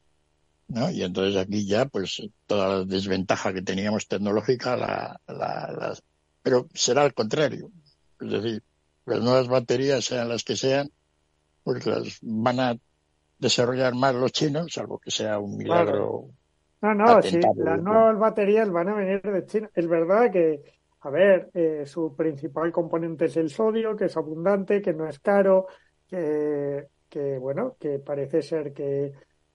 [0.68, 0.90] ¿no?
[0.90, 5.96] Y entonces aquí ya, pues, toda la desventaja que teníamos tecnológica, la, la,
[6.42, 7.70] pero será al contrario.
[8.20, 8.62] Es decir,
[9.06, 10.90] las nuevas baterías, sean las que sean,
[11.62, 12.76] pues las van a
[13.38, 16.28] desarrollar más los chinos, salvo que sea un milagro.
[16.82, 19.70] No, no, sí, las nuevas baterías van a venir de China.
[19.74, 20.62] Es verdad que
[21.02, 25.18] a ver, eh, su principal componente es el sodio, que es abundante, que no es
[25.18, 25.66] caro,
[26.06, 29.12] que, que bueno, que parece ser que,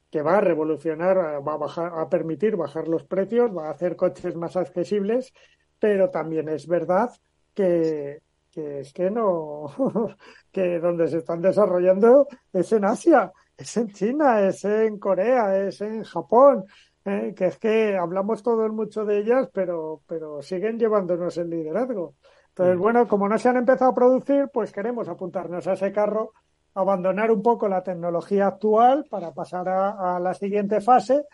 [0.09, 3.95] que va a revolucionar, va a bajar, a permitir bajar los precios, va a hacer
[3.95, 5.33] coches más accesibles,
[5.79, 7.11] pero también es verdad
[7.53, 8.21] que,
[8.55, 9.65] que es que no,
[10.51, 15.81] que donde se están desarrollando es en Asia, es en China, es en Corea, es
[15.81, 16.63] en Japón,
[17.03, 17.33] ¿eh?
[17.35, 22.15] que es que hablamos todos mucho de ellas, pero, pero siguen llevándonos el liderazgo.
[22.49, 22.81] Entonces, mm.
[22.81, 26.31] bueno, como no se han empezado a producir, pues queremos apuntarnos a ese carro,
[26.75, 31.25] abandonar un poco la tecnología actual para pasar a, la siguiente fase,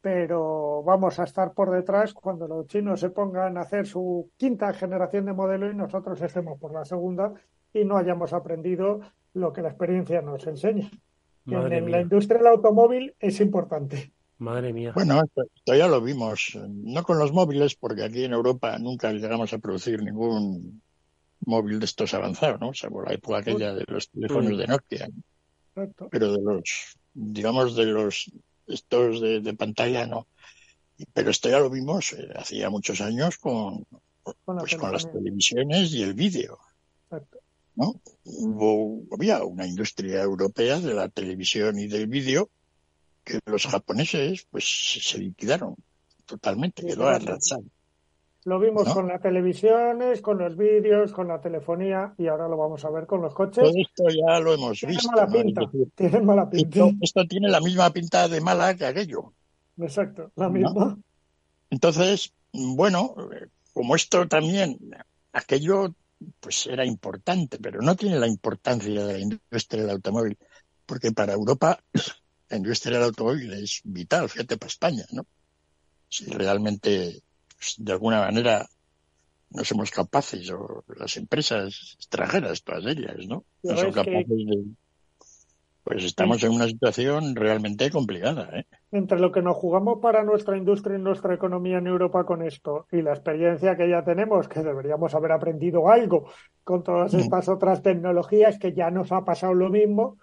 [0.00, 4.72] pero vamos a estar por detrás cuando los chinos se pongan a hacer su quinta
[4.72, 7.34] generación de modelo y nosotros estemos por la segunda
[7.72, 9.00] y no hayamos aprendido
[9.34, 10.90] lo que la experiencia nos enseña.
[11.46, 14.12] en la industria del automóvil es importante.
[14.38, 14.92] Madre mía.
[14.94, 19.52] Bueno, esto, ya lo vimos, no con los móviles, porque aquí en Europa nunca llegamos
[19.52, 20.80] a producir ningún
[21.40, 22.72] móvil de estos avanzados, ¿no?
[22.72, 25.08] Salvo la época aquella de los teléfonos de Nokia.
[26.10, 28.32] Pero de los, digamos, de los
[28.70, 30.26] estos de, pantalla, no.
[31.12, 33.86] Pero esto ya lo vimos eh, hacía muchos años con,
[34.22, 36.58] pues, con las televisiones y el vídeo.
[37.76, 38.00] ¿no?
[38.24, 42.50] Hubo, había una industria europea de la televisión y del vídeo
[43.24, 44.64] que los japoneses pues
[45.02, 45.76] se liquidaron
[46.26, 47.64] totalmente, quedó arrasado.
[48.44, 52.84] Lo vimos con las televisiones, con los vídeos, con la telefonía y ahora lo vamos
[52.84, 53.62] a ver con los coches.
[53.62, 55.10] Todo esto ya lo hemos visto.
[55.10, 55.62] Mala pinta.
[55.94, 56.90] Tiene mala pinta.
[57.02, 59.34] Esto, tiene la misma pinta de mala que aquello.
[59.76, 60.98] Exacto, la misma.
[61.68, 63.14] Entonces, bueno,
[63.74, 64.78] como esto también,
[65.32, 65.94] aquello
[66.40, 70.38] pues era importante, pero no tiene la importancia de la industria del automóvil,
[70.86, 71.78] porque para Europa
[72.48, 75.26] la industria del automóvil es vital, fíjate, para España, ¿no?
[76.10, 77.22] si realmente,
[77.78, 78.66] de alguna manera,
[79.50, 83.44] no somos capaces, o las empresas extranjeras, todas ellas, ¿no?
[83.62, 84.64] No son capaces de
[85.82, 88.48] pues estamos en una situación realmente complicada.
[88.52, 88.64] ¿eh?
[88.92, 92.86] Entre lo que nos jugamos para nuestra industria y nuestra economía en Europa con esto
[92.92, 96.30] y la experiencia que ya tenemos, que deberíamos haber aprendido algo
[96.64, 97.18] con todas mm.
[97.18, 100.18] estas otras tecnologías que ya nos ha pasado lo mismo,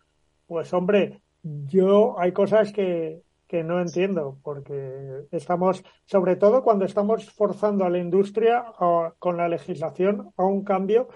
[0.45, 7.31] pues hombre, yo hay cosas que, que no entiendo, porque estamos, sobre todo cuando estamos
[7.31, 8.65] forzando a la industria
[9.19, 11.07] con la legislación a un cambio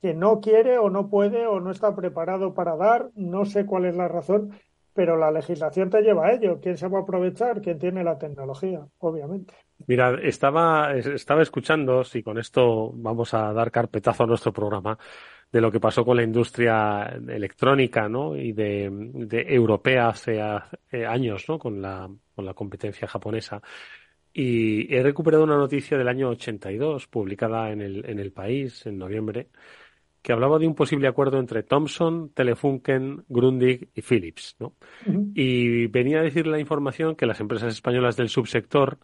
[0.00, 3.86] que no quiere o no puede o no está preparado para dar, no sé cuál
[3.86, 4.50] es la razón,
[4.94, 6.60] pero la legislación te lleva a ello.
[6.60, 7.60] ¿Quién se va a aprovechar?
[7.62, 8.86] ¿Quién tiene la tecnología?
[8.98, 9.54] Obviamente.
[9.86, 14.98] Mira, estaba, estaba escuchando, si con esto vamos a dar carpetazo a nuestro programa,
[15.52, 18.34] de lo que pasó con la industria electrónica ¿no?
[18.34, 18.86] y de,
[19.48, 20.40] europea hace
[21.06, 21.58] años ¿no?
[21.58, 23.60] con, la, con la competencia japonesa.
[24.32, 28.96] Y he recuperado una noticia del año 82, publicada en el, en el país en
[28.96, 29.48] noviembre,
[30.22, 34.56] que hablaba de un posible acuerdo entre Thomson, Telefunken, Grundig y Philips.
[34.58, 34.76] ¿no?
[35.34, 38.98] Y venía a decir la información que las empresas españolas del subsector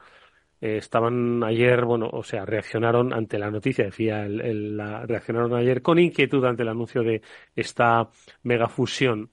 [0.60, 5.82] eh, estaban ayer, bueno, o sea, reaccionaron ante la noticia, decía, el, la, reaccionaron ayer
[5.82, 7.22] con inquietud ante el anuncio de
[7.54, 8.08] esta
[8.42, 9.30] megafusión,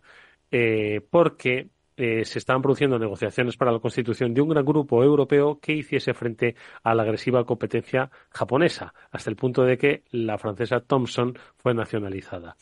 [0.51, 5.59] eh, porque eh, se estaban produciendo negociaciones para la constitución de un gran grupo europeo
[5.61, 10.81] que hiciese frente a la agresiva competencia japonesa, hasta el punto de que la francesa
[10.81, 12.57] Thomson fue nacionalizada.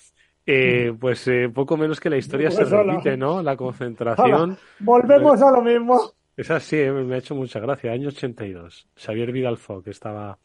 [0.45, 0.97] Eh, mm.
[0.97, 3.41] pues eh, poco menos que la historia se pues repite, ¿no?
[3.41, 4.57] La concentración.
[4.79, 6.11] Volvemos a lo mismo.
[6.35, 7.91] Esa sí, me ha hecho mucha gracia.
[7.91, 8.87] Año 82.
[8.95, 10.37] Xavier Vidalfo, que estaba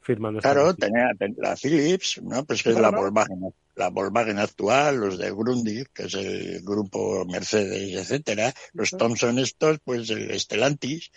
[0.00, 0.40] firmando.
[0.40, 2.44] Claro, tenía la Philips, ¿no?
[2.44, 7.24] Pues que es la Volkswagen la Volkswagen actual, los de Grundig, que es el grupo
[7.24, 11.10] Mercedes, etcétera, los Thomson estos, pues el Stellantis,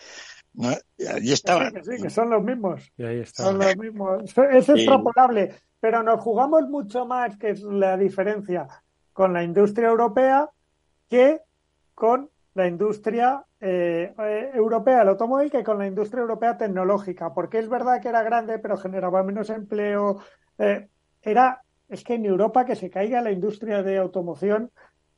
[0.53, 0.71] ¿no?
[0.97, 1.83] Y allí estaban.
[1.83, 2.91] Sí, que, son los mismos.
[2.97, 4.23] Y ahí Son los mismos.
[4.51, 8.67] Es extrapolable, pero nos jugamos mucho más, que es la diferencia,
[9.13, 10.49] con la industria europea
[11.09, 11.39] que
[11.93, 17.59] con la industria eh, eh, europea, el automóvil, que con la industria europea tecnológica, porque
[17.59, 20.21] es verdad que era grande, pero generaba menos empleo.
[20.57, 20.87] Eh,
[21.21, 24.71] era es que en Europa que se caiga la industria de automoción,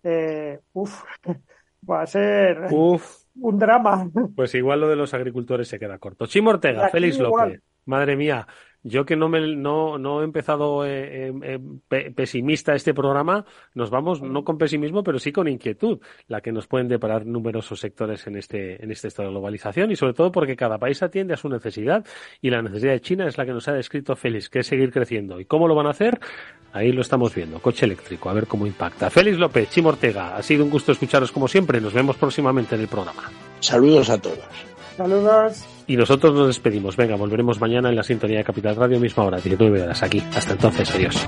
[0.03, 0.59] eh,
[1.89, 4.09] va a ser un drama.
[4.35, 6.27] Pues igual lo de los agricultores se queda corto.
[6.27, 8.47] Chimo Ortega, Félix López, madre mía,
[8.89, 14.21] yo que no, me, no, no he empezado eh, eh, pesimista este programa, nos vamos
[14.21, 18.35] no con pesimismo, pero sí con inquietud, la que nos pueden deparar numerosos sectores en
[18.35, 21.49] este, en este estado de globalización y sobre todo porque cada país atiende a su
[21.49, 22.05] necesidad
[22.41, 24.91] y la necesidad de China es la que nos ha descrito Félix, que es seguir
[24.91, 25.39] creciendo.
[25.39, 26.19] ¿Y cómo lo van a hacer?
[26.73, 29.09] Ahí lo estamos viendo, coche eléctrico, a ver cómo impacta.
[29.09, 32.81] Félix López, Chimo Ortega, ha sido un gusto escucharos como siempre, nos vemos próximamente en
[32.81, 33.23] el programa.
[33.59, 34.39] Saludos a todos.
[34.97, 35.78] Saludos.
[35.89, 36.95] Y nosotros nos despedimos.
[36.95, 40.21] Venga, volveremos mañana en la sintonía de Capital Radio, misma hora, 19 horas aquí.
[40.35, 41.27] Hasta entonces, adiós.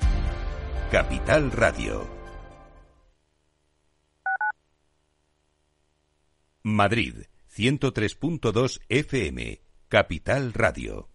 [0.91, 2.05] Capital Radio.
[6.63, 7.13] Madrid,
[7.55, 11.07] 103.2 FM, Capital Radio.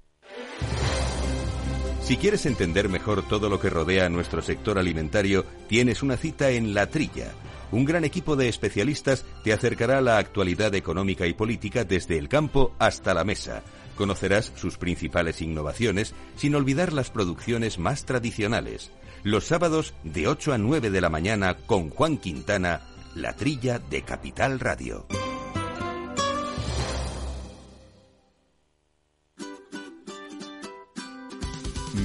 [2.01, 6.49] Si quieres entender mejor todo lo que rodea a nuestro sector alimentario, tienes una cita
[6.53, 7.35] en La Trilla.
[7.71, 12.31] Un gran equipo de especialistas te acercará a la actualidad económica y política desde el
[12.31, 13.63] campo hasta la mesa.
[13.95, 18.91] Conocerás sus principales innovaciones sin olvidar las producciones más tradicionales
[19.27, 22.83] los sábados de 8 a 9 de la mañana con Juan Quintana,
[23.17, 25.05] la trilla de Capital Radio.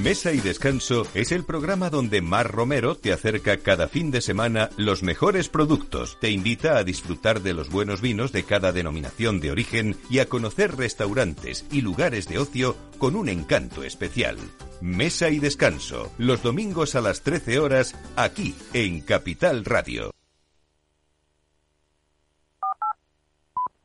[0.01, 4.71] Mesa y Descanso es el programa donde Mar Romero te acerca cada fin de semana
[4.77, 9.51] los mejores productos, te invita a disfrutar de los buenos vinos de cada denominación de
[9.51, 14.37] origen y a conocer restaurantes y lugares de ocio con un encanto especial.
[14.81, 20.11] Mesa y Descanso, los domingos a las 13 horas, aquí en Capital Radio.